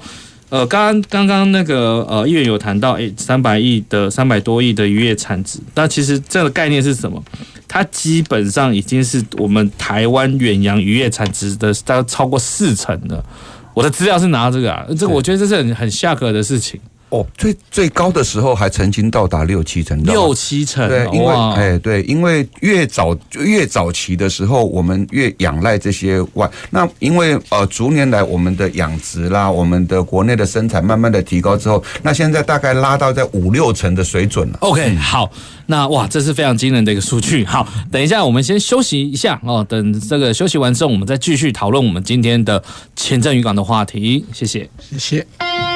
[0.51, 7.23] 呃，刚刚刚刚那个呃议员有谈到，诶，三百亿的三百多亿的渔业产值，那其实这个概念是什么？
[7.67, 13.25] 它基本上已经是我们台湾远洋渔业产值的大概超过四成了。
[13.73, 16.79] 我的资料是拿这个啊，这个我觉得这是很很下格的事情。
[17.15, 34.59] 哦，最最高的时候还曾经到达六七成，六七成，对，因为哎，对，因为越早越早期的时候，我们越仰赖这些外，那因为呃，逐年来我们的养殖啦，我们的国内的生产慢慢的提高之后，那现在大概拉到在五六成的水准了。
[34.63, 35.31] OK，好，
[35.67, 37.45] 那哇，这是非常惊人的一个数据。
[37.45, 42.61] 好，等一下我们先休息一下哦，等这个休息完之后，我们再继续讨论我们今天的
[42.97, 44.25] 前镇渔港的话题。
[44.33, 45.74] 谢谢，谢谢。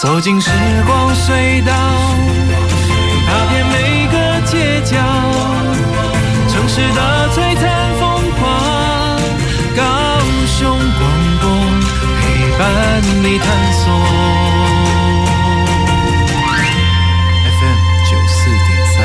[0.00, 0.50] 走进时
[0.86, 1.74] 光隧道，
[3.26, 4.96] 踏遍每个街角，
[6.48, 9.20] 城市的璀璨风光。
[9.76, 9.82] 高
[10.46, 11.02] 雄广
[11.42, 11.50] 播
[12.18, 12.22] 陪
[12.58, 13.92] 伴你探索。
[17.44, 18.98] FM 九四点三。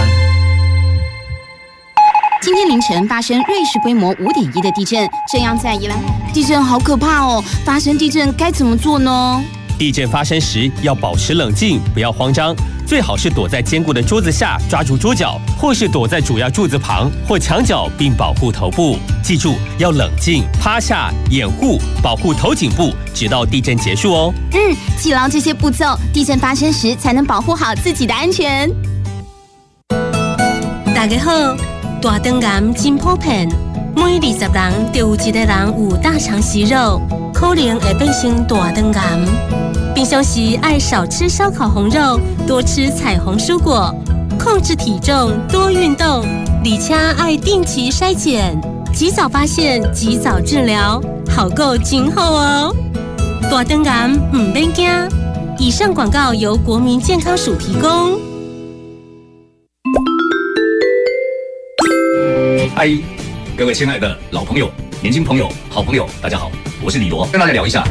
[2.42, 5.98] 今天凌晨发生瑞士规模五点一的地震，这样在宜兰，
[6.34, 7.44] 地震好可怕哦！
[7.66, 9.44] 发生地震该怎么做呢？
[9.78, 12.56] 地震发生时要保持冷静，不要慌张，
[12.88, 18.98] 最好是躲在坚固的桌子下，抓住桌角，或是躲在主要柱子旁或墙角，并保护头部。
[19.22, 24.34] 记住要冷静，趴下，掩护，保护头颈部，直到地震结束哦。
[24.54, 28.72] 嗯，记牢这些步骤，地震发生时才能保护好自己的安全。
[30.96, 31.32] 大家好，
[32.02, 33.50] 大肠癌真普遍，
[33.94, 37.02] 每二十人就有一个人有大肠息肉，
[37.36, 39.20] 可能会变成大肠癌。
[39.94, 42.18] 平常时爱少吃烧烤红肉，
[42.48, 43.94] 多吃彩虹蔬果，
[44.40, 46.24] 控制体重，多运动，
[46.64, 48.58] 而且爱定期筛检，
[48.94, 52.74] 及早发现，及早治疗，好过今后哦。
[53.52, 54.90] 大肠癌唔免惊，
[55.60, 58.18] 以上广告由国民健康署提供。
[62.74, 62.90] 嗨，
[63.58, 64.70] 各位亲爱的老朋友、
[65.06, 67.84] 年轻朋友、好朋友，大家好，我是李罗，跟大家聊一下，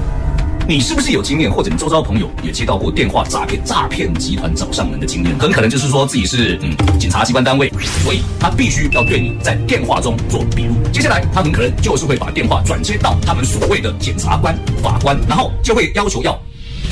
[0.67, 5.33] 你是不是有经验，或者你周遭朋友也接到过电话诈骗、诈骗集团找上门的经验？
[5.39, 7.73] 很可能就是说自己是嗯检察机关单位，
[8.03, 10.75] 所以他必须要对你在电话中做笔录。
[10.93, 16.37] 接下来他很可能就是会把电话转接到他们所谓的检察官、法官，然后就会要求要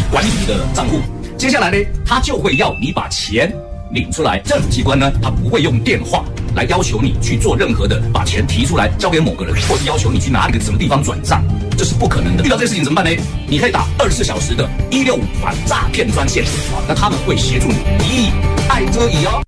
[0.08, 1.00] 管理你的账户。
[1.36, 3.52] 接下来呢，他就会要你把钱
[3.92, 4.38] 领出来。
[4.40, 6.24] 政府机关呢，他不会用电话。
[6.54, 11.42] 来要求你去做任何的，把钱提出来交给某个人，或是要求你去哪里个什么地方转账，
[11.78, 12.44] 这是不可能的。
[12.44, 13.22] 遇到这事情怎么办呢？
[13.48, 18.30] 你可以打二十四小时的一六五反诈骗专线啊，那他们会协助你一亿
[18.68, 19.42] 爱遮以哦。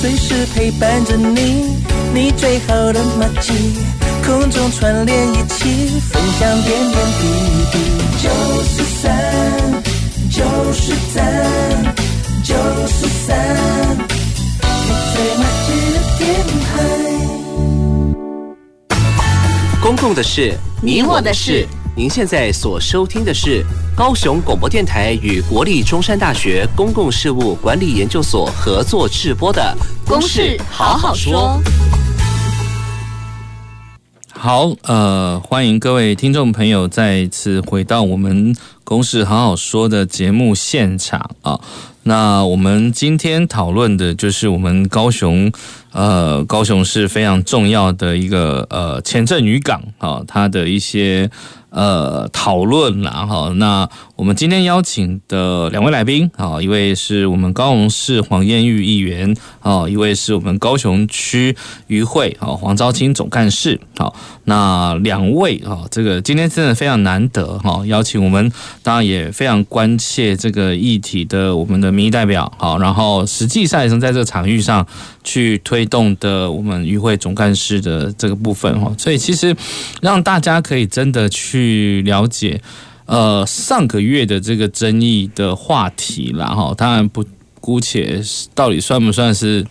[0.00, 1.76] 随时陪伴着你，
[2.14, 3.52] 你最好的默契，
[4.24, 7.26] 空中串联一起分享点点滴
[7.70, 7.78] 滴。
[8.22, 8.30] 九
[8.64, 9.82] 十三，
[10.30, 11.94] 九十三，
[12.46, 12.54] 九
[12.86, 14.06] 十三，你
[15.12, 15.72] 最麻吉。
[19.82, 21.66] 公共的事，你我的事。
[21.96, 29.76] 您现在所收听的是高雄广播电台与国立中山大学公共事务管理研究所合作制播的
[30.08, 31.60] 《公事好好说》。
[34.30, 38.54] 好，呃，欢迎各位听众朋友再次回到我们
[38.84, 41.60] 《公事好好说》的节目现场啊。
[42.08, 45.52] 那我们今天讨论的就是我们高雄。
[45.92, 51.30] 呃，高雄是非常重要的一个呃前镇渔港啊，它的一些
[51.76, 53.52] 呃讨论啦哈。
[53.56, 63.80] 那我们今天邀请的两位来宾啊，一位是我们高雄市黄燕玉议员啊，一位是我们高雄区渔会啊黄昭清总干事。
[63.96, 74.86] 好，那两位啊，这个今天真的非常难得哈，邀请我们当然也非常关切这个议题的我们的民意代表好，然后实际上也是在这个场域上
[75.24, 75.86] 去推。
[75.86, 79.54] 动的我们渔会总干事的这个部分哈，所以其实
[80.02, 82.60] 让大家可以真的去去了解，
[83.06, 87.24] 呃，上个月的这个争议的话题啦哈，当然不
[87.60, 88.22] 姑且
[88.54, 89.66] 到底算不算是。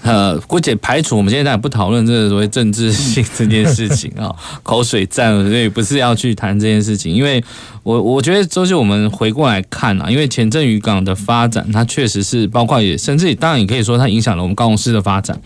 [0.00, 7.42] 呃，姑且排除我们现在也不讨论这个所谓政治性这件事情 啊，口水战，所以不是要去谈这件事情，因为
[7.82, 15.38] 我我觉得就是我们回过来看啊，因为前镇渔港的发展，它确实是包括也甚至当然也可以说它影响了我们高雄市的发展。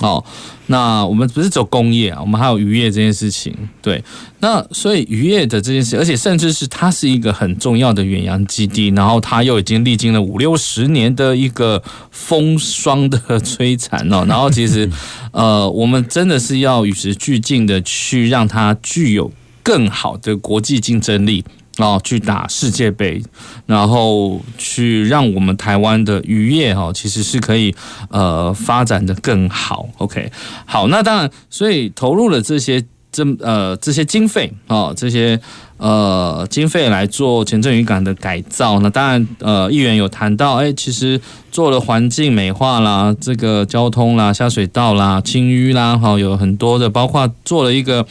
[0.00, 0.24] 哦，
[0.66, 3.52] 那我们不是走工业啊，我们还有渔业这件事情。
[3.82, 4.00] 对，
[4.38, 11.82] 那所以渔业的这件事，而且甚至是它是一个很重要的远洋基地，然后它又已经历经了五六十年的一个
[12.12, 14.24] 风霜的摧残哦。
[14.30, 14.88] 然后其实，
[15.32, 19.32] 呃，我们真的是要与时俱进的去让它具有
[19.64, 21.44] 更好的国际竞争力。
[21.78, 23.22] 哦，去打世界杯，
[23.66, 27.74] 然后去让我们台湾的渔业哈，其实是可以
[28.10, 29.88] 呃发展的更好。
[29.98, 30.30] OK，
[30.66, 35.40] 好，那当然，所以投入了这些这呃这些经费啊，这些
[35.78, 38.78] 呃经费来做前镇渔港的改造。
[38.80, 48.06] 那当然，呃，议员有谈到，哎，其实做了环境美化啦，这个交通啦、下水道啦、清淤啦，哈，有很多的，包括做了一个。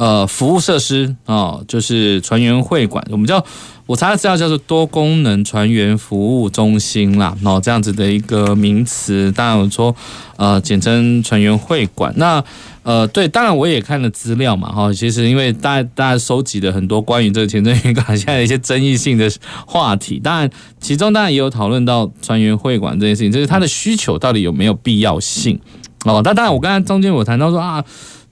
[0.00, 3.44] 呃，服务设施啊、就是船员会馆，我们叫
[3.88, 9.96] 我查的资料叫做多功能船员服务中心啦，然后这样子的一个名词，当然我说
[10.36, 12.12] 呃，简称船员会馆。
[12.18, 12.44] 那
[12.82, 19.26] 呃，对，当然我也看了资料嘛，哈，其实因为大家大家收集了很多关于这个前镇渔港现在一些争议性的
[19.66, 25.58] 话题，当然其中当然也有讨论到船员会馆这件事情，就是它的需求到底有没有必要性
[26.04, 26.20] 哦。
[26.22, 27.82] 那当然我刚才中间我谈到说啊。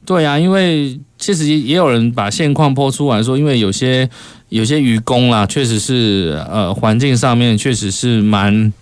[0.05, 4.09] 对啊，因为其实也有人把现况抛出来说，因为有些
[4.48, 8.72] 有些愚公啦，确实是呃环境上面确实是蛮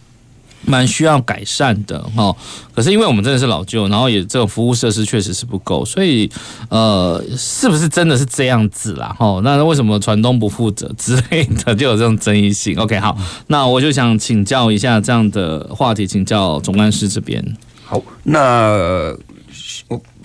[0.66, 2.34] 蛮需要改善的哈。
[2.74, 6.30] 可是因为我们真的是老旧，然后也这种服务设施确实是不够，所以
[6.68, 9.14] 呃是不是真的是这样子啦？
[9.18, 17.42] 哈，那为什么船东不负责之类的 就有这种争议性？OK，好，那我就想请教一下这样的话题，请教总干事这边。
[17.84, 19.14] 好，那。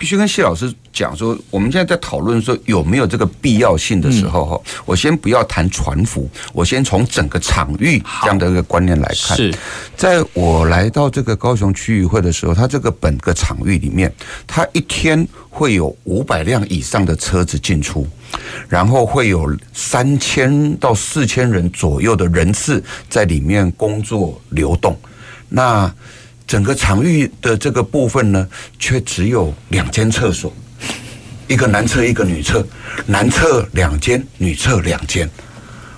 [0.00, 9.36] 我必须跟谢老师讲说，我们现在在讨论说有没有这个必要性的时候哈，我先不要谈船服，我先从整个场域这样的一个观念来看。
[9.36, 9.54] 是，
[9.98, 14.10] 在我来到这个高雄区域会的时候，它这个本个场域里面，
[14.46, 18.06] 它一天会有五百辆以上的车子进出，
[18.70, 24.98] 然后会有三千到四千人左右的人次在里面工作流动。
[25.50, 25.94] 那
[26.50, 30.52] 整个场域的这个部分呢，却只有两间厕所，
[31.46, 32.66] 一个男厕，一个女厕，
[33.06, 35.30] 男厕两间，女厕两间。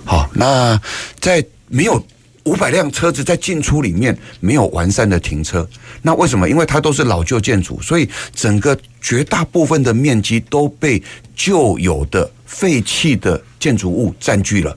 [0.05, 0.79] 好，那
[1.19, 2.05] 在没有
[2.45, 5.67] 五百辆车子在进出里面没有完善的停车，
[6.03, 6.47] 那为什么？
[6.47, 11.03] 因为它都是老旧建筑，所以整个绝大部分的面积都被
[11.35, 14.77] 旧有的废弃的建筑物占据了。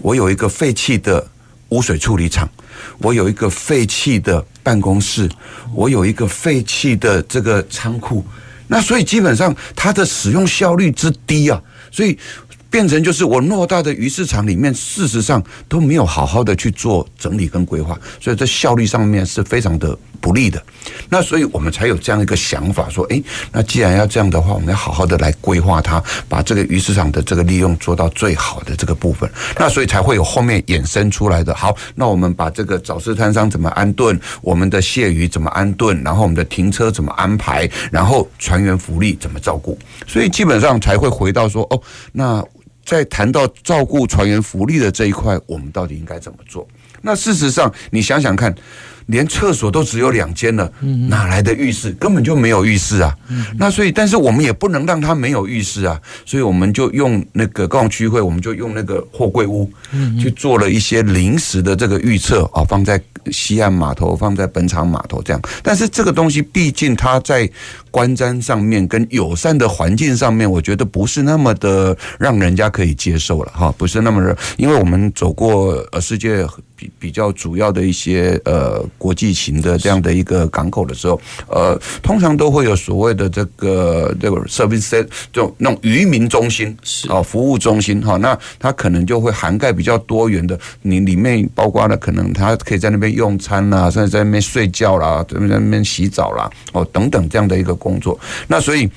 [0.00, 1.24] 我有一个废弃的
[1.68, 2.50] 污水处理厂，
[2.98, 5.28] 我有一个废弃的办公室，
[5.74, 8.24] 我有一个废弃的这个仓库，
[8.68, 12.18] 那所以基本上它的使用效率之低啊，所以。
[12.72, 20.62] 变成就是我偌大的鱼市场里面，事实上都没有好好的去做整理跟规划，所以在效率上面是非常的不利的。
[21.08, 29.30] 那所以我们才有这样一个想法，说，诶，那既然要这样的话，我们要好好的来规划它，把这个鱼市场的这个利用做到最好的这个部分。
[29.58, 31.54] 那所以才会有后面衍生出来的。
[31.54, 42.42] 好，那我们把这个早市摊商怎么安顿，我们的蟹鱼怎么安顿，然后我们的停车怎么安排，然后船员福利怎么照顾，所以基本上才会回到说，哦，那。
[42.84, 46.66] 在谈到照顾船员福利的这一块，我们到底应该怎么做？
[47.00, 48.52] 那事实上，你想想看。
[49.06, 50.70] 连厕所都只有两间了，
[51.08, 51.90] 哪来的浴室？
[51.92, 53.16] 根本就没有浴室啊！
[53.56, 56.00] 那所以，但是我们也不能让它没有浴室啊！
[56.24, 59.70] 所以我们就用那个高雄区会，我们就用那个货柜屋，
[60.20, 63.00] 去做了一些临时的这个预测啊，放在
[63.30, 65.42] 西岸码头，放在本场码头这样。
[65.62, 67.48] 但是这个东西毕竟它在
[67.90, 76.46] 观瞻上面跟友善的环境上面，我觉得不是那么的让人家可以接受了哈，不是那么的，因为我们走过呃世界。
[76.98, 98.88] 比较主要的一些呃国际型的这样的一个港口的时候，呃，通常都会有所谓的这个这个 service set 就那种渔民中心是啊，服务中心哈，那它可能就会涵盖比较多元的，你里面包括了可能他可以在那边用餐啦，甚至在那边睡觉啦，在那边洗澡啦，哦等等这样的一个工作，那所以。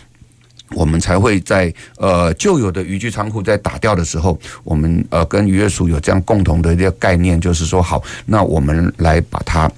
[0.71, 9.71] 我们才会在呃旧有的渔具仓库在打掉的时候，我们呃跟渔业署有这样共同的一个概念，就是说好，那我们来把它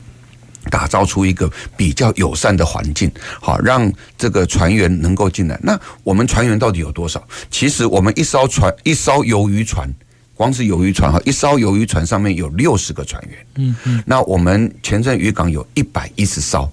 [0.72, 3.12] 打造出一个比较友善的环境，
[3.42, 5.60] 好让这个船员能够进来。
[5.62, 7.22] 那我们船员到底有多少？
[7.52, 9.94] 其实我们一艘船，一艘鱿鱼船，
[10.36, 13.38] 光是鱿鱼船哈，一艘鱿鱼船上面有六十个船员。
[13.56, 14.04] 嗯嗯。
[14.06, 16.70] 那我们前镇渔港有一百一十艘，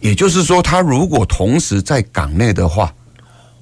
[0.00, 2.90] 也就是说，他如果同时在港内的话。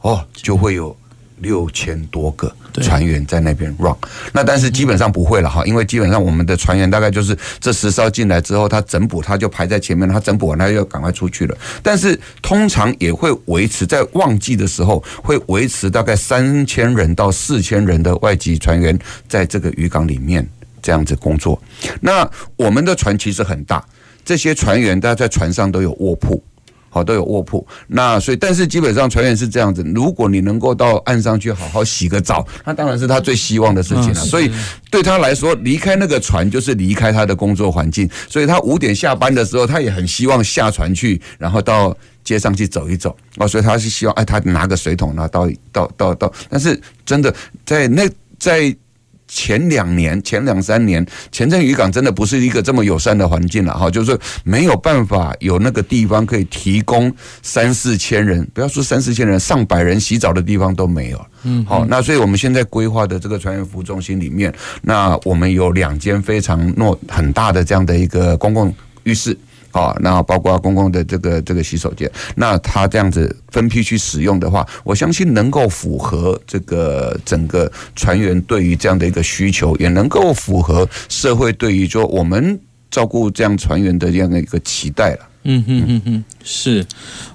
[0.01, 0.97] 哦，就会有
[1.39, 3.95] 六千多个船员在那边 run，
[4.33, 11.57] 那但是基本上不会了哈，因为基本上我们的船员大概就是这十艘进来之后，他整补他就排在前面，他整补完他就赶快出去了。
[11.83, 20.49] 但是通常也会维持在旺季的时候，会维持大概三千人到四千人的外籍船员在这个渔港里面
[20.83, 21.61] 这样子工作。
[22.01, 23.85] 那我们的船其实很大，
[24.25, 26.43] 这些船员大家在船上都有卧铺。
[26.91, 27.67] 好，都有卧铺。
[27.87, 34.15] 那所以，但是基本上船员是这样子，如果你能够到岸上去好好洗个澡，那当然是他最希望的事情了。
[34.15, 34.51] 所以
[34.91, 38.09] 对他来说，离开那个船就是离开他的工作环境。
[38.29, 43.17] 所以他五点下班的时候，他也很希望下船去，然后到街上去走一走。
[43.37, 46.33] 哦，所以他是希望，哎，他拿个水桶，呢到到到到。
[46.49, 47.35] 但是真的
[47.65, 48.09] 在那
[48.39, 48.75] 在。
[49.29, 57.13] 前两年、前两三年，前镇渔港真的不是一个这么友善的环境了哈，就是没有办法有那个地方可以提供
[57.43, 61.27] 三四千人，不要说三四千人，上百人洗澡的地方都没有。
[61.45, 64.53] 嗯，好，那所以我们现在规划的这个船员服务中心里面，
[64.83, 68.75] 那我们有两间非常诺很大的这样的一个公共
[69.05, 69.37] 浴室。
[69.73, 82.59] 啊，那包括公共的这个这个洗手间，那他这样子分批去使用的话，我相信能够符合这个整个船员对于这样的一个需求，也能够符合社会对于说我们
[82.91, 85.29] 照顾这样船员的这样的一个期待了。
[85.45, 86.85] 嗯哼哼哼，是，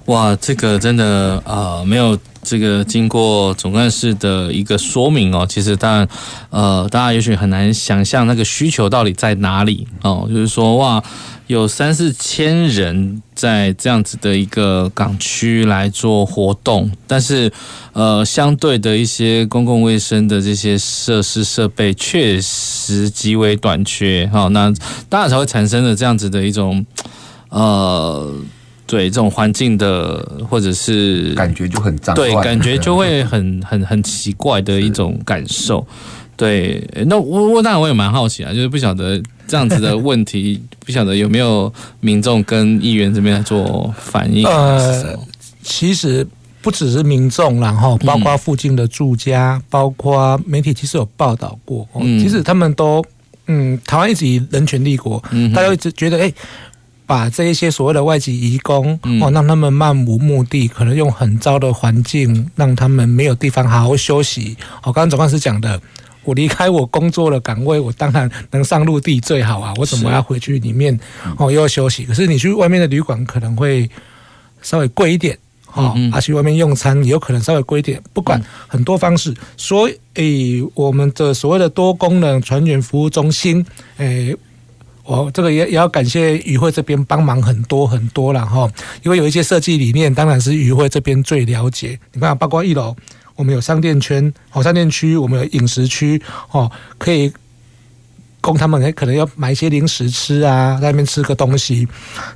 [0.04, 6.08] 哇，这个真的啊、没有这个经过总干事的一个说明哦，其实当然
[6.50, 11.02] 呃，大家也许很难想象那个需求到底在哪里哦，就是说哇。
[11.46, 17.52] 有三四千人在这样子的一个港区来做活动，但是，
[17.92, 24.72] 呃，相对的一些公共卫生的这些设施设备确实极为短缺，哈，那
[25.10, 26.82] 当然才会产生了这样子的一种，
[27.50, 28.34] 呃，
[28.86, 35.86] 对这种环境的或者是感觉就很脏，对，感觉就会很 很很奇怪的一种感受。
[36.36, 44.44] 对，那我我当然我也蛮好奇啊，就是不晓得这样子的问题，不晓得有没有民众跟议员这边来做反应。
[44.44, 45.16] 呃，
[45.62, 46.26] 其实
[46.60, 51.88] 不只是民众，然后包括附近的住家，嗯、包括媒体，其实有报道过。
[52.00, 53.00] 嗯，其实他们都，
[53.46, 56.32] 嗯，台湾一直以人权立国，嗯，大家一直觉得，哎，
[57.06, 64.56] 把这一些所谓的外籍移工，哦，让他们漫无目的，可能用很糟的环境，让他们没有地方好好休息。
[64.82, 65.80] 我刚刚总干事讲的。
[66.26, 69.74] 我离开我工作的岗位，我当然能上陆地最好啊！
[69.76, 70.98] 我怎么要回去里面
[71.36, 72.06] 哦又要休息？
[72.06, 73.86] 可是你去外面的旅馆可能会
[74.62, 75.38] 稍微贵一点
[75.74, 78.02] 哦，而且外面用餐也有可能稍微贵一点。
[78.14, 83.62] 不管很多方式，所以我们的所谓的多功能船员服务中心，
[83.98, 84.34] 诶。
[85.04, 88.70] 我这个也也要感谢渔会这边帮忙很多很多了哈，
[89.02, 91.98] 因为有一些设计理念，当然是渔会这边最了解。
[92.12, 92.96] 你看，包括一楼
[93.36, 97.30] 我们有商店圈，哦，商店区我们有饮食区，哦，可以
[98.40, 101.86] 供他们可能要买一些零食吃啊，在那边吃个东西。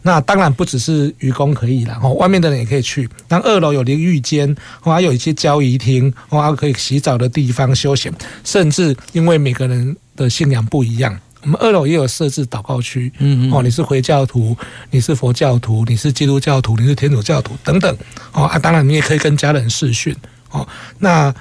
[0.03, 3.09] 那当然不只是渔工可以了，哦，外面的人也可以去。
[3.29, 4.51] 那二楼有淋浴间，
[4.83, 8.13] 哦，还有一些交谊厅，哦，还可以洗澡的地方休闲，
[8.45, 11.19] 甚至因为每个人的信仰不一样。
[11.43, 14.57] 我们二楼也有设置祷告区，嗯嗯，哦，你是回教徒，
[14.91, 17.97] 你是佛教徒，你是基督教徒，你是天主教徒等等，
[18.33, 20.15] 哦啊，当然你也可以跟家人视讯，
[20.51, 20.67] 哦，
[20.99, 21.33] 那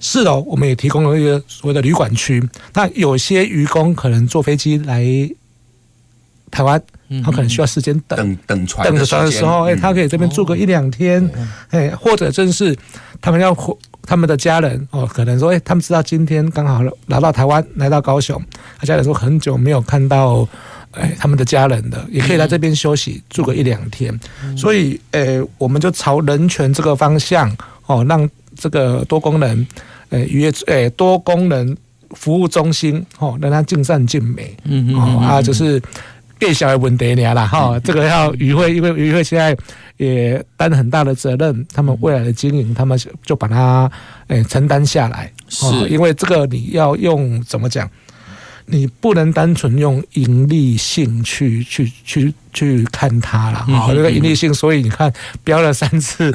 [0.00, 2.42] 四楼我们也提供了一个所谓的旅馆区，
[2.72, 5.04] 那有些渔工可能坐飞机来
[6.50, 6.82] 台湾，
[7.22, 11.30] 他可能需要时间等等等船等着船的时候，哎，他可以这边住个一两天，
[11.68, 12.76] 哎，或者正是
[13.20, 13.76] 他们要回。
[14.04, 18.40] 他们的家人哦，可能说，哎，他们知道今天刚好来到台湾，来到高雄，
[18.78, 20.46] 他家人说很久没有看到，
[20.90, 24.18] 哎，他们的家人的，也可以来这边休息，住个一两天。
[24.56, 27.50] 所以，哎，我们就朝人权这个方向
[27.86, 29.66] 哦，让这个多功能，
[30.10, 31.76] 哎，渔业，哎，多功能
[32.10, 34.56] 服务中心哦，让它尽善尽美。
[34.64, 35.80] 嗯嗯哦啊，就是。
[36.42, 39.56] 变小的问题了啦，哈，这个要渔会，因为渔会现在
[39.96, 43.88] 也担很大的责任，他们未来的经营，他们就把它
[44.26, 47.88] 诶承担下来，是因为这个你要用怎么讲？
[48.66, 55.12] 你不能单纯用盈利性去去去去看它了，哈，这个盈利性，所以你看
[55.44, 56.32] 标了三次，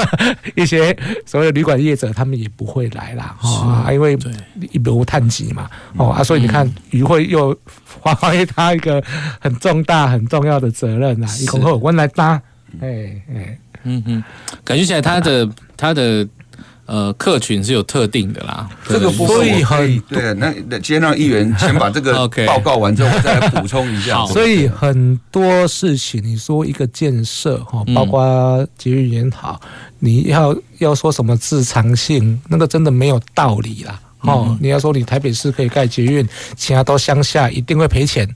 [0.54, 4.18] 一些所谓的旅馆业者他们也不会来啦，啊，因为
[4.72, 7.56] 一无探及嘛，哦啊，所以你看渔会又
[8.02, 9.02] 发挥他一个
[9.40, 12.40] 很重大很重要的责任啊，以后我来搭，
[12.80, 14.24] 哎哎，嗯嗯，
[14.64, 16.28] 感觉起来他的他的。
[16.88, 20.32] 呃，客群是有特定的啦，这个所以很对。
[20.32, 24.24] 那那先让议员先把这个 报告完之后，我再来补充一下。
[24.24, 29.60] 所以很多事情，你说一个建设哈，包括捷运也好，
[29.98, 34.00] 你要要说什么自偿性，那个真的没有道理啦。
[34.22, 36.26] 哦，你要说你台北市可以盖捷运，
[36.56, 38.26] 其他都乡下一定会赔钱，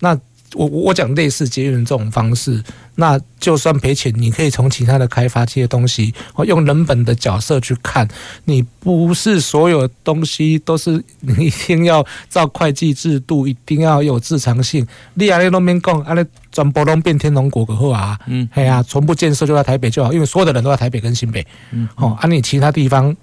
[0.00, 0.18] 那。
[0.54, 2.62] 我我讲类似捷运这种方式，
[2.94, 8.08] 那就算赔钱，你可以从其他的开发这些东西，我用人本的角色去看，
[8.44, 14.86] 你不是所有东西都是你一定要照会计制度，一定要有自偿性。
[15.14, 18.18] 你啊，你都免讲，啊，你全部都变天龙国个好啊？
[18.26, 21.46] 嗯，哎呀，全部建设就在台北就好，因为所有的人都在台北跟新北。
[21.72, 23.14] 嗯，哦，啊，你其他地方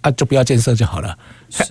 [0.00, 1.16] 啊，就不要建设就好了。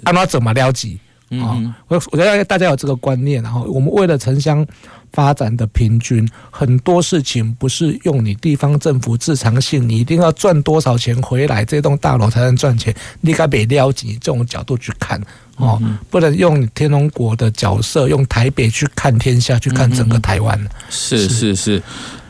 [0.06, 0.98] 按他怎么了解？
[1.30, 4.66] 嗯，我我觉得大家有这个观念，然后我们为了城乡
[5.14, 15.22] 发展的平均，很多事情不是用你地方政府自偿性，你一定要赚多少钱回来，这栋大楼才能赚钱，你该别了解这种角度去看
[15.58, 20.60] 哦，不能用天龙国的角色，用台北去看天下，去看整个台湾。
[20.90, 21.82] 是是是。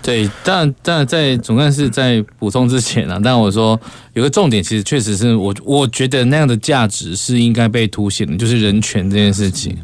[0.02, 3.80] 对，但但在总干事在补充之前啊，但我说
[4.14, 9.78] 有个重点，其实确实是我我觉得那样的价值是应该被凸显的，就是人权这件事情。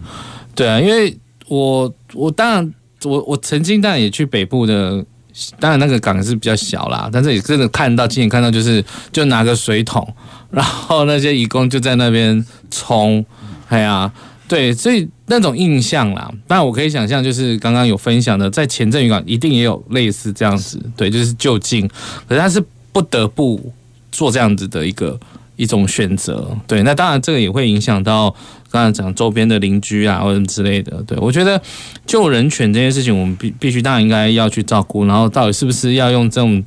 [0.55, 1.15] 对啊，因为
[1.47, 5.05] 我我当然我我曾经当然也去北部的，
[5.59, 10.07] 当然那个港是比较小啦，但是也真的看到亲眼看到，就是就拿个水桶，
[10.49, 13.25] 然后那些义工就在那边冲，
[13.67, 14.11] 哎呀。
[14.47, 21.87] 对，所以那种印象啦，当然我可以想象，就是刚刚有分享的，在前镇渔港一定也有类似这样子，对，就是就近，
[22.27, 23.73] 可是他是不得不
[24.11, 25.19] 做这样子的一个
[25.55, 28.35] 一种选择，对，那当然这个也会影响到
[28.69, 31.59] 刚才讲周边的邻居啊或者之类的，对，我觉得
[32.05, 36.63] 救人权这件事情，我们必必须当然应该要去照顾，然后到底是不是要用这种。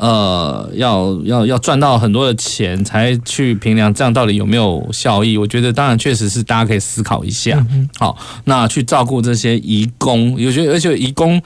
[0.00, 5.36] 呃，要要要赚到很多的钱才去评量，这样到底有没有效益？
[5.36, 7.62] 我觉得当然确实是大家可以思考一下。
[7.98, 11.40] 好，那去照顾这些移工，我觉得而且移工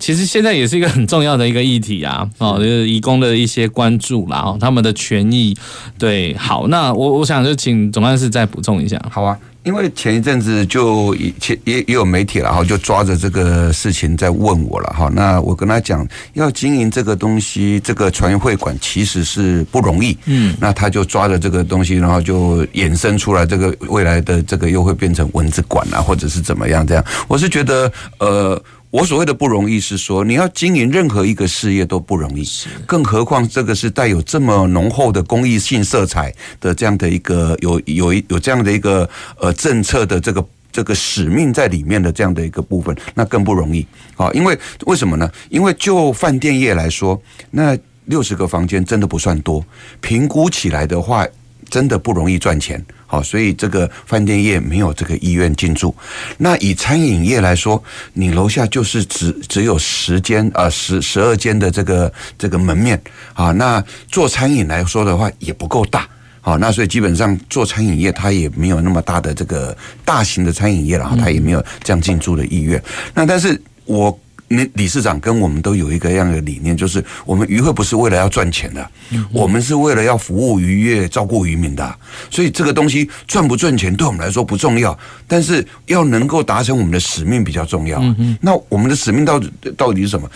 [0.00, 2.28] 其实现在也是一个很重要的一个议题啊。
[2.38, 5.56] 哦，就是移工的一些关注啦，他们的权益。
[5.96, 9.00] 对，好，那我我想就请总干事再补充一下。
[9.08, 9.38] 好啊。
[9.62, 15.10] 因为前一阵子就前也也有媒体了哈，就抓着这个事情在问我了哈。
[15.12, 20.16] 那我跟他讲，要经营这个东西，这个船员会馆其实是不容易。
[20.24, 27.04] 嗯，那他就抓着这个东西，然后就衍生出来这个未来的这个又会变成文字馆啊，或者是怎么样这样。
[27.28, 28.60] 我是觉得呃。
[28.90, 32.44] 我所谓的不容易是说，你要经营任何一个事业都不容易，
[32.86, 43.86] 更何况这个是带有这么浓厚的公益性色彩的这样的一个有有一有这样的一个呃政策的这个这个使命在里面的这样的一个部分，那更不容易
[44.16, 44.28] 啊！
[44.32, 45.30] 因为为什么呢？
[45.50, 47.20] 因为就饭店业来说，
[47.52, 49.64] 那六十个房间真的不算多，
[50.00, 51.24] 评估起来的话，
[51.70, 52.84] 真的不容易赚钱。
[53.06, 55.94] 好，所以这个饭店业没有这个意愿进驻。
[56.36, 63.00] 那以餐饮业来说，你楼下就是只只有十间啊，十十二间的这个这个门面
[63.32, 63.50] 啊。
[63.52, 66.06] 那做餐饮来说的话，也不够大。
[66.40, 72.82] 好，那所以基本上做餐饮业，它也没有那么大的这个大型的餐饮业，然后它也没有这样进驻的意愿。
[73.14, 74.18] 那但是我。
[74.52, 78.90] 你理事长跟我们都有一个样的理念，就是我们渔会不是为了要赚钱的，
[79.32, 81.96] 我们是为了要服务渔业、照顾渔民的。
[82.30, 84.98] 所以这个东西赚不赚钱对我们来说不重要，
[85.28, 88.02] 但是要能够达成我们的使命比较重要。
[88.40, 90.28] 那我们的使命到底到底是什么？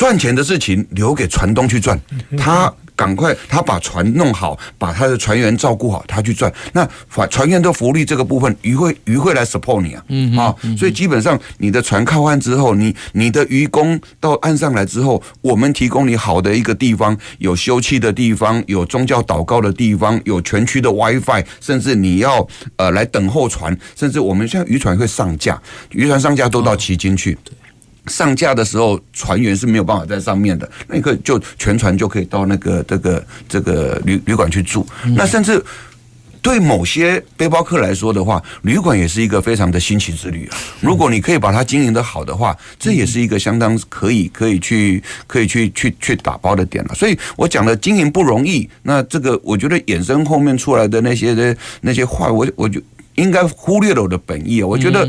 [0.00, 2.00] 赚钱的事情留给船东去赚，
[2.38, 2.72] 他。
[2.96, 6.52] 赶快，他把船弄好，把他的船员照顾好，他去赚。
[6.74, 22.46] 那船船员的福利这个部分，渔会渔会来 support 你啊，嗯啊，所以基本上你的船靠岸之后，你你的渔工到岸上来之后，我们提供你好的一个地方，有休憩的地方，有宗教祷告的地方，有全区的 WiFi，甚至你要
[22.76, 25.58] 呃来等候船，甚至我们现在渔船会上架，
[25.92, 27.32] 渔船上架都到旗津去。
[27.32, 27.56] 哦
[28.06, 34.86] 上架的时候，船员是没有办法在上面的，那个就全船就可以到那个这个这个旅旅馆去住。
[35.16, 35.62] 那甚至
[36.42, 40.56] 对某些背包客来说的话，旅馆也是一个非常的新奇之旅啊。
[40.80, 46.94] 如果你可以把它经营的好的话，这也是一个相当可以可以去可以去去去打包的点了。
[46.94, 52.80] 所以我讲的经营不容易，那这个我觉得衍生后面出来的那些的那些话，我我就
[53.16, 54.66] 应该忽略了我的本意啊。
[54.66, 55.06] 我觉得。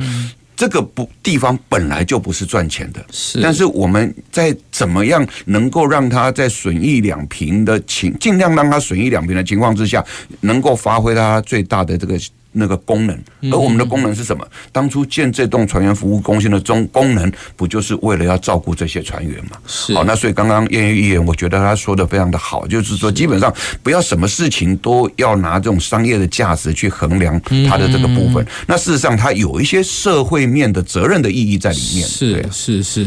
[0.62, 10.06] 这个不地方本来就不是赚钱的，是，但是我们在怎么样能够让它在损益两平的情，尽量让它损益两平的情况之下，
[10.42, 12.16] 能够发挥它最大的这个。
[12.54, 13.18] 那个功能，
[13.52, 14.46] 而我们的功能是什么？
[14.72, 19.58] 当初建这栋船员服务中心的中功能，不就是为了要照顾这些船员吗？
[19.68, 19.94] 是。
[19.94, 27.40] 好，那所以刚刚燕玉议员，我觉得他说的非常的好，就是说基本上不要什么事情都要拿这种商业的价值去衡量
[27.70, 28.46] 它的这个部分。
[28.68, 32.08] 那事实上，它有一些社会面的责任的意义在里面。
[32.08, 33.06] 是是是。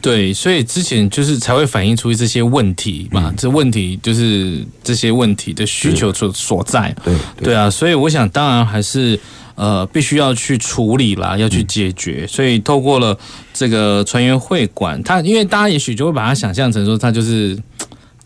[0.00, 6.94] 对，所以之前就是才会反映出这些问题嘛，嗯、这问题就是这些问题的需求所所在。
[7.04, 9.18] 对对，对啊，所以我想当然还是
[9.54, 12.20] 呃必须要去处理啦，要去解决。
[12.22, 13.18] 嗯、所以透过了
[13.52, 17.58] 这个船员会馆，它因为大家也许就会把它想象成说它就是。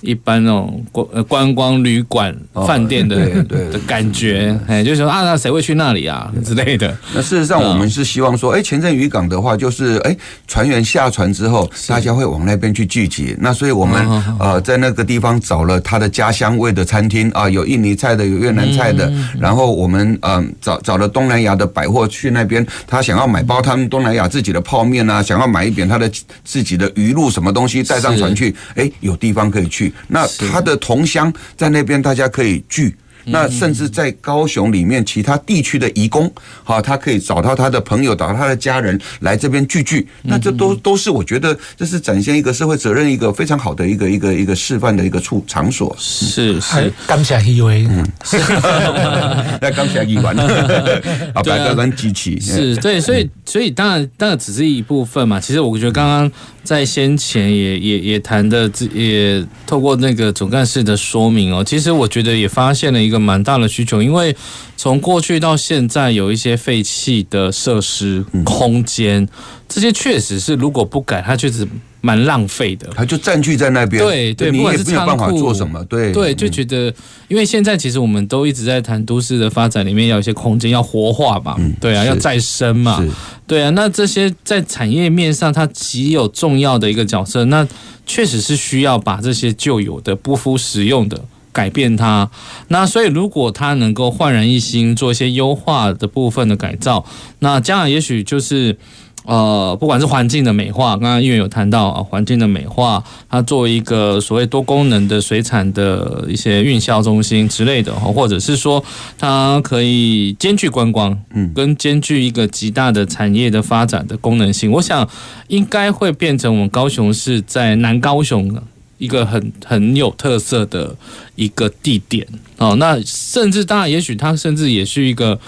[0.05, 2.35] 一般那种观呃观光旅馆
[2.67, 6.95] 饭店的的感觉，哎，就是说啊，那谁会去那里啊之类的？
[7.15, 10.15] 那事实上，我们是希望说，哎，前镇渔港的话，就是哎，
[10.47, 13.35] 船员下船之后，大家会往那边去聚集。
[13.41, 14.07] 那所以我们
[14.39, 19.11] 呃在那个地方找了他的家乡味的餐厅啊，有印尼菜的，有越南菜的。
[19.41, 26.11] 然后我们嗯找找了东南亚的百货去那边，他想要买包他们东南亚自己的泡面啊，想要买一点他的
[26.45, 29.94] 自己的鱼露什么东西带上船去，哎，有地方可以去。
[30.09, 32.97] 那他的同乡在那边，大家可以聚。
[33.27, 36.31] 那甚至在高雄里面其他地区的移工，
[36.63, 40.07] 好，他可以找到他的朋友，找到他的家人来这边聚聚。
[40.25, 45.97] 那这都都是我觉得这是展现一个社会责任一个非常好的一个一个一个示范的一个处场所。
[45.99, 48.07] 是是，感谢一位，嗯，
[49.59, 50.25] 那感谢一位，
[51.33, 55.41] 啊，白哥跟机器是对，所以所以当然当然只是一部分嘛。
[55.41, 56.31] 其实我觉得刚刚
[56.65, 63.25] 在先前也也也谈的，也透过那个总干事的说明哦，其实我觉得也发现了一个。
[63.25, 64.37] 蛮大的需求，因为
[64.77, 69.27] 从过去到现在，有一些废弃的设施、空间，
[69.67, 71.67] 这些确实是如果不改，它确实
[72.05, 72.87] 蛮浪费的。
[72.95, 76.93] 它就占据在那边，对对，不管是仓库做什么，对对，就觉得，
[77.29, 83.03] 因为现在其实我们都一直在谈都市的发展，里面要有一些空间要活化嘛，对啊，要再生嘛，
[83.47, 87.67] 对啊，那这些在产业面上，它极有重要的一个角色，那
[88.05, 91.19] 确实是需要把这些旧有的不敷使用的。
[91.55, 92.29] 改变它，
[92.67, 97.07] 那所以如果它能够焕然一新，做一些优化的部分的改造，
[97.39, 98.77] 那将来也许就是，
[99.25, 108.85] 呃，不管是环境的美化，刚刚议员有谈到啊，环境的美化，它作为一个所谓多功能的水产的一些运销中心之类的，或者是说
[109.19, 115.09] 它可以兼具观光，嗯，跟兼具一个极大的产业的发展的功能性，我想
[115.49, 118.55] 应该会变成我们高雄市在南高雄
[118.99, 120.95] 一个很很有特色的
[121.35, 122.27] 一个地点。
[122.59, 125.39] 哦，那甚至当然，也许它甚至也是一个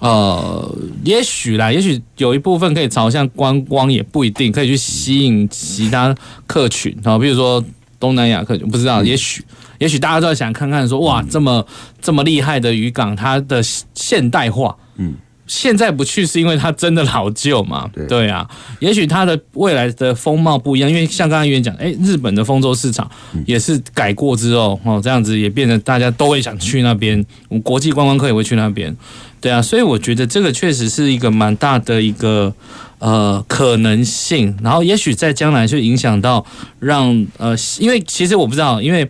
[0.00, 6.14] 呃，也许啦，也许有一部分可以朝向观光，也不一定可以去吸引其他
[6.46, 7.64] 客群啊，比如说
[7.98, 9.42] 东南亚客群，不知道，也许，
[9.78, 11.66] 也许大家都在想看看说，哇，这么
[12.00, 13.62] 这么厉害的渔港，它的
[13.94, 15.14] 现代化，嗯。
[15.48, 17.88] 现在不去是因为它真的老旧嘛？
[17.94, 18.44] 对，对啊，
[18.80, 23.08] 也许它的未来的风貌不一样，因为像刚刚议员讲，哎，日本的丰州市场
[23.46, 28.92] 也是改过之后哦，这样子也变得大家都会想去那边，我们国际观光客也会去那边，
[29.40, 32.52] 对啊，所以我觉得这个确实是一个蛮大的一个
[32.98, 36.44] 呃可能性，然后也许在将来就影响到
[36.78, 39.08] 让呃，因为其实我不知道，因为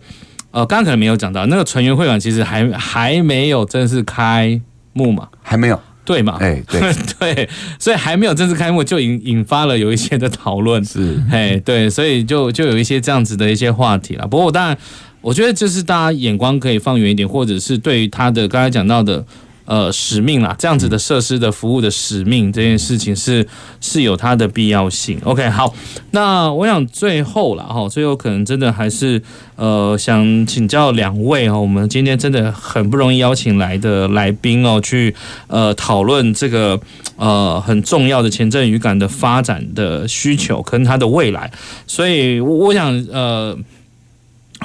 [0.51, 4.59] 呃，刚刚可能没有讲到那个船员会馆其实还还没有正式开
[4.93, 5.79] 幕嘛，还没有。
[6.05, 6.37] 对嘛？
[6.39, 6.79] 哎，对
[7.19, 10.81] 对，所以还没有正式开幕，就引引发了有一些的讨论。
[10.85, 14.25] 是，哎，对，所以就就有一些这样子的一些话题了。
[14.25, 14.77] 不过我当然，
[15.19, 19.25] 我觉得就是大家眼光可以放远一点，或者是对于他的刚才讲到的。
[19.67, 23.45] 呃，使命啦，这样子的设施的服务的使命这件事情是
[23.81, 25.19] 是有它的必要性。
[25.25, 25.73] OK，好，
[26.11, 29.21] 那我想最后了哈，最后可能真的还是
[29.57, 35.13] 呃，想请教两位哦，我们今天真的很不容易邀请来的来宾哦，去
[35.47, 36.79] 呃讨论这个
[37.17, 41.51] 呃很重要的前镇渔港的发展的需求跟它的未来，
[41.85, 43.57] 所以我想呃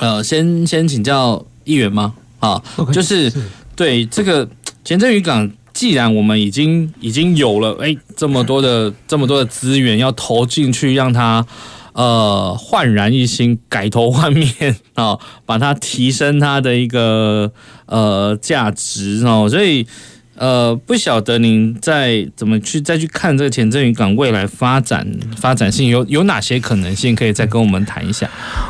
[0.00, 2.14] 呃，先先请教议员吗？
[2.38, 3.42] 啊，okay, 就是，是
[3.74, 4.48] 对这个。
[4.84, 11.46] 前镇渔港，既然我们已经已经有了哎这么多的 这么多的资源要投进去，让它
[11.92, 17.52] 呃焕然一新、改头换面啊， 把它提升它的一个
[17.86, 19.86] 呃价值哦，所以。
[20.34, 25.06] 呃，不晓得您在怎么去再去看这个前镇渔港未来发展
[25.36, 28.28] 发展性有有哪些可能性，可以再跟我们谈一下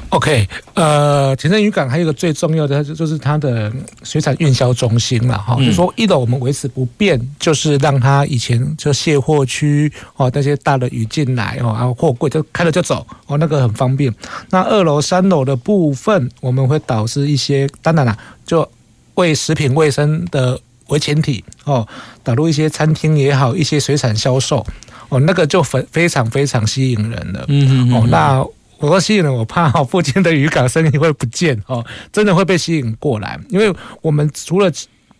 [0.08, 5.56] ？OK，呃，前镇渔港还有一个最重要的，就是它的水产运销中心了哈。
[5.64, 14.12] 就说一楼我们维持不变，就是让它以前就卸货区哦，那些大的鱼进来哦，然后货柜就开了就走哦，那个很方便。
[14.50, 18.68] 那二楼、三楼的部分，我们会导致一些，当然了，就
[19.14, 20.58] 为食品卫生的。
[20.92, 21.86] 为前提哦，
[22.22, 24.64] 导入一些餐厅也好，一些水产销售
[25.08, 27.44] 哦，那个就非非常非常吸引人了。
[27.48, 28.40] 嗯嗯哦，那
[28.78, 34.70] 我说吸引人，我怕哦，附近的渔港生意会不见哦，真的会被吸引过来，因为我们除了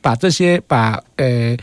[0.00, 1.56] 把这些把呃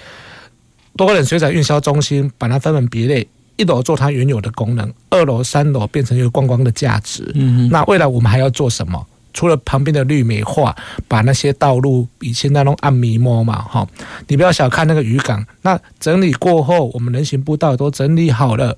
[0.95, 7.23] 多人水产运销中心把它分门别类，一楼做它原有的功能，二楼、三楼变成一个观光的价值。
[7.35, 9.05] 嗯嗯，那未来我们还要做什么？
[9.33, 10.75] 除了旁边的绿美化，
[11.07, 13.87] 把那些道路以前那种暗迷摸嘛，哈，
[14.27, 15.45] 你不要小看那个渔港。
[15.61, 18.75] 那整理过后，我们人行步道都整理好了。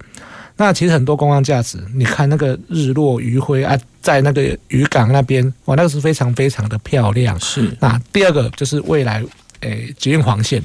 [0.58, 7.40] 那其实很多观光价值，你看那个日落余晖啊，在那个渔港那边，哇，那个是非常非常的漂亮。
[7.40, 7.76] 是。
[7.80, 9.24] 那第二个就是未来，
[9.62, 10.62] 诶、欸，捷运黄线，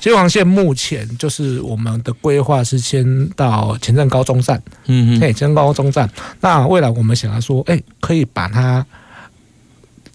[0.00, 6.08] 捷运黄线目前就是我们的规划是先到前镇高中站，嗯嗯，哎，前镇高中站。
[6.40, 8.86] 那未来我们想要说，诶、欸，可以把它。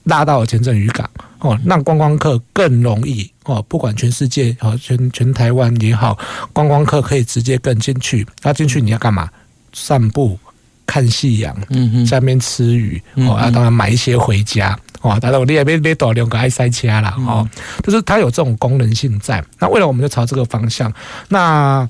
[0.05, 6.17] 拉到前镇渔港哦，让观光客更容易哦，不管全世界哦，全全台湾也好，
[6.53, 8.25] 观光客可以直接更进去。
[8.43, 9.29] 那进去你要干嘛？
[9.73, 10.37] 散步、
[10.85, 15.17] 看夕阳，嗯嗯，下面吃鱼哦，啊，当然买一些回家哦。
[15.21, 17.47] 当然我你也别别多两个爱塞车啦哦，
[17.83, 19.43] 就是它有这种功能性在。
[19.59, 20.91] 那未来我们就朝这个方向。
[21.29, 21.87] 那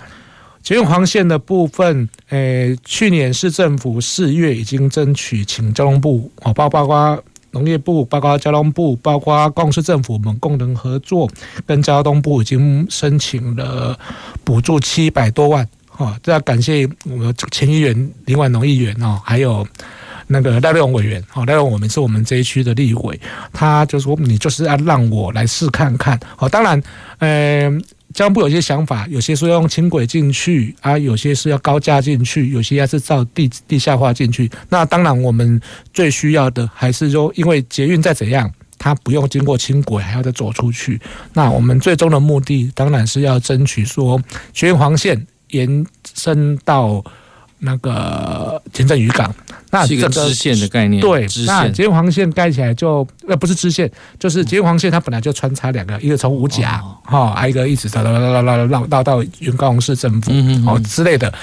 [0.63, 7.21] 捷运黄线的部分，诶，去年市政府四月已经争取请交通部哦，包包括。
[7.51, 11.29] 农业部、包括交通部、包括高雄市政府，我们共同合作，
[11.65, 13.97] 跟交通部已经申请了
[14.43, 15.67] 补助七百多万。
[15.87, 19.67] 哈，这要感谢我们前议员林婉农议员哦，还有
[20.27, 21.21] 那个赖瑞隆委员。
[21.33, 23.19] 哦，赖瑞隆我们是我们这一区的立委，
[23.53, 26.19] 他就说你就是要让我来试看看。
[26.37, 26.81] 哦，当然，
[27.19, 27.83] 嗯。
[28.13, 34.49] 交通部有些想法，有些说要用轻轨进去啊，有些是要高架进去，有些还是照地地下化进去。
[34.69, 35.59] 那当然，我们
[35.93, 40.99] 最需要的还是说，因为捷运再怎样，它不用经过轻轨，还要再走出去。
[41.33, 44.21] 那我们最终的目的，当然是要争取说，
[44.53, 47.03] 全黄线延伸到
[47.61, 49.33] 那个前镇渔港。
[49.73, 53.89] 那是一个支线的概念，对，那捷运黄线盖起来就呃不是支线，
[54.19, 60.29] 就是捷运黄线它本来就穿插两个，一个从五甲哈，还有一个一直绕绕绕绕绕绕到云高雄市政府
[60.69, 61.33] 哦之类的。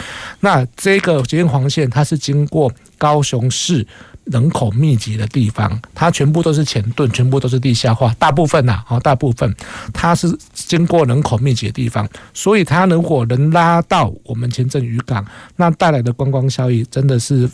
[0.41, 3.87] 那这个捷运黄线它是经过高雄市
[4.31, 9.55] 人口密集的地方，它全部都是前盾，全部都是地下化，大部分呐，哦大部分
[9.93, 15.24] 它是经过人口密集的地方，所以它如果能拉到我们前镇渔港，
[15.57, 17.49] 那带来的观光效益真的是。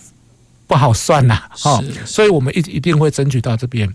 [0.67, 3.87] 不好算呐，哦，所以我们一一定会争取到这边。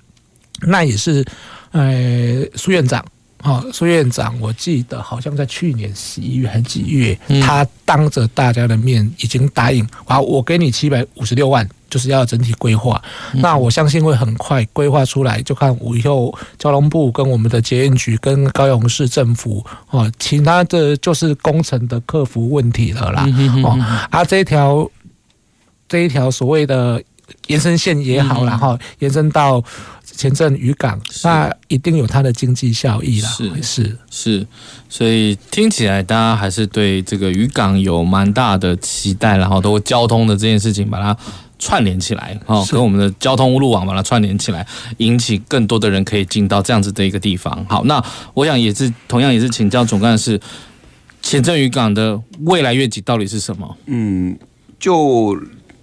[0.68, 1.26] 那也是，
[1.72, 3.04] 呃，苏院长
[3.42, 13.02] 哦，苏院长，我记得好像在去年十一月还是几月，嗯、他当着大家的面已经答应，好，我给你七百五十六万，就是要整体规划。
[13.34, 23.26] 嗯、那我相信会很快规划出来，就看我以后交通部跟我们的捷运局跟高雄市政府哦，其他的就是工程的克服问题了啦。
[23.28, 23.78] 嗯、哦，
[24.10, 24.90] 啊，这一条
[25.88, 27.02] 这一条所谓的
[27.48, 29.64] 延伸线也好，然后、嗯、延伸到。
[30.12, 33.30] 前镇渔港，那一定有它的经济效益啦。
[33.30, 34.48] 是是是，
[34.90, 41.16] 所以听起来大家还是对这个渔港有蛮大的期待，然后都交通的这件事情把它
[41.60, 44.66] 串联起来，哦，跟我们的交通路网把它串联起来，
[44.98, 47.66] 引起更多的人可以进到这样子的一个地方。
[47.70, 48.04] 好，那
[48.34, 50.40] 我想也是同样也是请教总干事，
[51.22, 53.78] 前镇渔港的未来愿景到底是什么？
[53.86, 54.36] 嗯，
[54.80, 55.38] 就。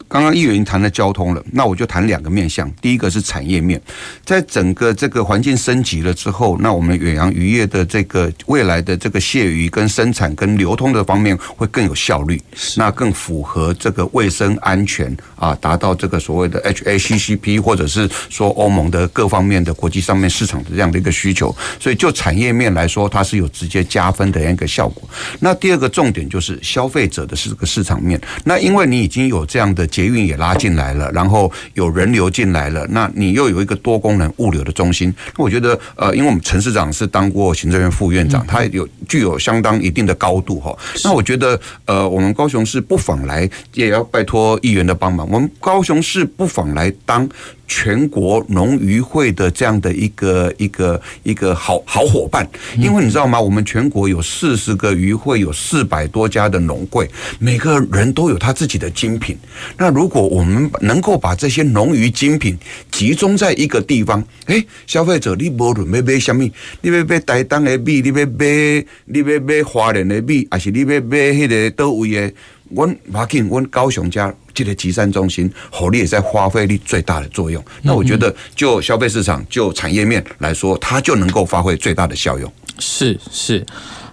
[0.09, 2.71] 刚刚议员谈了交通了，那我就谈两个面向。
[2.81, 3.81] 第一个是产业面，
[4.25, 12.41] 在整个这个环境升级了之后，那我们远洋渔业的这个未来的这个卸鱼跟生产跟流通的方面会更有效率，
[12.77, 21.53] 那更符合这个卫生安全啊，达到这个所谓的 HACCP 或者是说欧盟的各方面的国际上面市场的这样的一个需求。
[21.81, 25.03] 所以就产业面来说，它是有直接加分的一个效果。
[25.41, 29.85] 那第二个重点就是消费者的是这个市场面，那因为你已经有这样的。
[29.97, 40.77] 捷运也拉进来了，然后有人流进来了，那你又有一个多功能物流的中心，那我觉得呃，因为我们陈市长是当过行政院副院长，他有具有相当一定的高度哈。
[41.03, 47.27] 那我觉得呃，我们高雄市不妨来，也要拜托议员的帮忙，我们高雄市不妨来当。
[47.67, 53.41] 全国农渔会的这样的一个一个一个好好伙伴，因为你知道吗？
[53.41, 57.09] 我们全国有四十个渔会，有四百多家的农会，
[57.39, 59.37] 每个人都有他自己的精品。
[59.77, 62.57] 那如果我们能够把这些农渔精品
[62.91, 66.49] 集中在一个地方，哎，消费者你无论要买什么，
[66.81, 72.33] 你要买台东的米，你要买你要买花莲的米，还是你要买那个倒位的？
[72.71, 77.63] 我马紧，我高雄家这个集散中心，火力也在发挥力最大的作用。
[77.83, 82.53] 那我觉得，就消费市场、就产业面来说，它就能够发挥最大的效用。
[82.79, 83.65] 是是，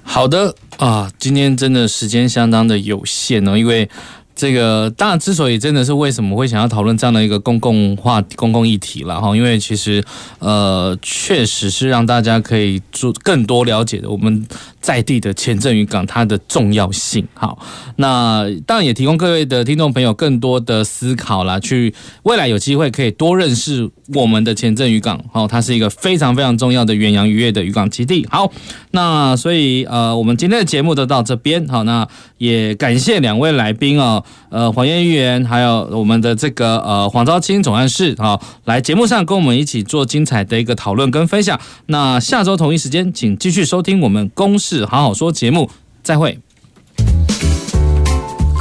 [0.03, 3.89] 好的啊，今天真的时间相当的有限哦，因为。
[4.36, 10.03] 这个当然，之所以真的是为什么会想要讨论这样的一个公共话公共议题了哈，因为其实
[10.39, 14.45] 呃，确实是让大家可以做更多了解的我们
[14.81, 17.27] 在地的前镇渔港它的重要性。
[17.34, 17.59] 好，
[17.97, 25.23] 那当然也提供各位的听众朋友更多的思考啦，去未来有机会可以多认识我们的前镇渔港。
[25.31, 28.27] 好，它是一个非常非常重要的远洋渔业的渔港基地。
[28.29, 28.51] 好，
[28.91, 31.67] 那所以呃，我们今天的节目就到这边。
[31.67, 34.23] 好，那也感谢两位来宾哦。
[34.49, 41.59] 呃，黄燕议员，还有我们的这个呃黄昭清总干事啊，来节目上跟我们一起做精彩的一个讨论跟分享。
[41.87, 45.69] 那下周同一时间，请继续收听我们《公事好好说》节目，
[46.01, 46.33] 再会。《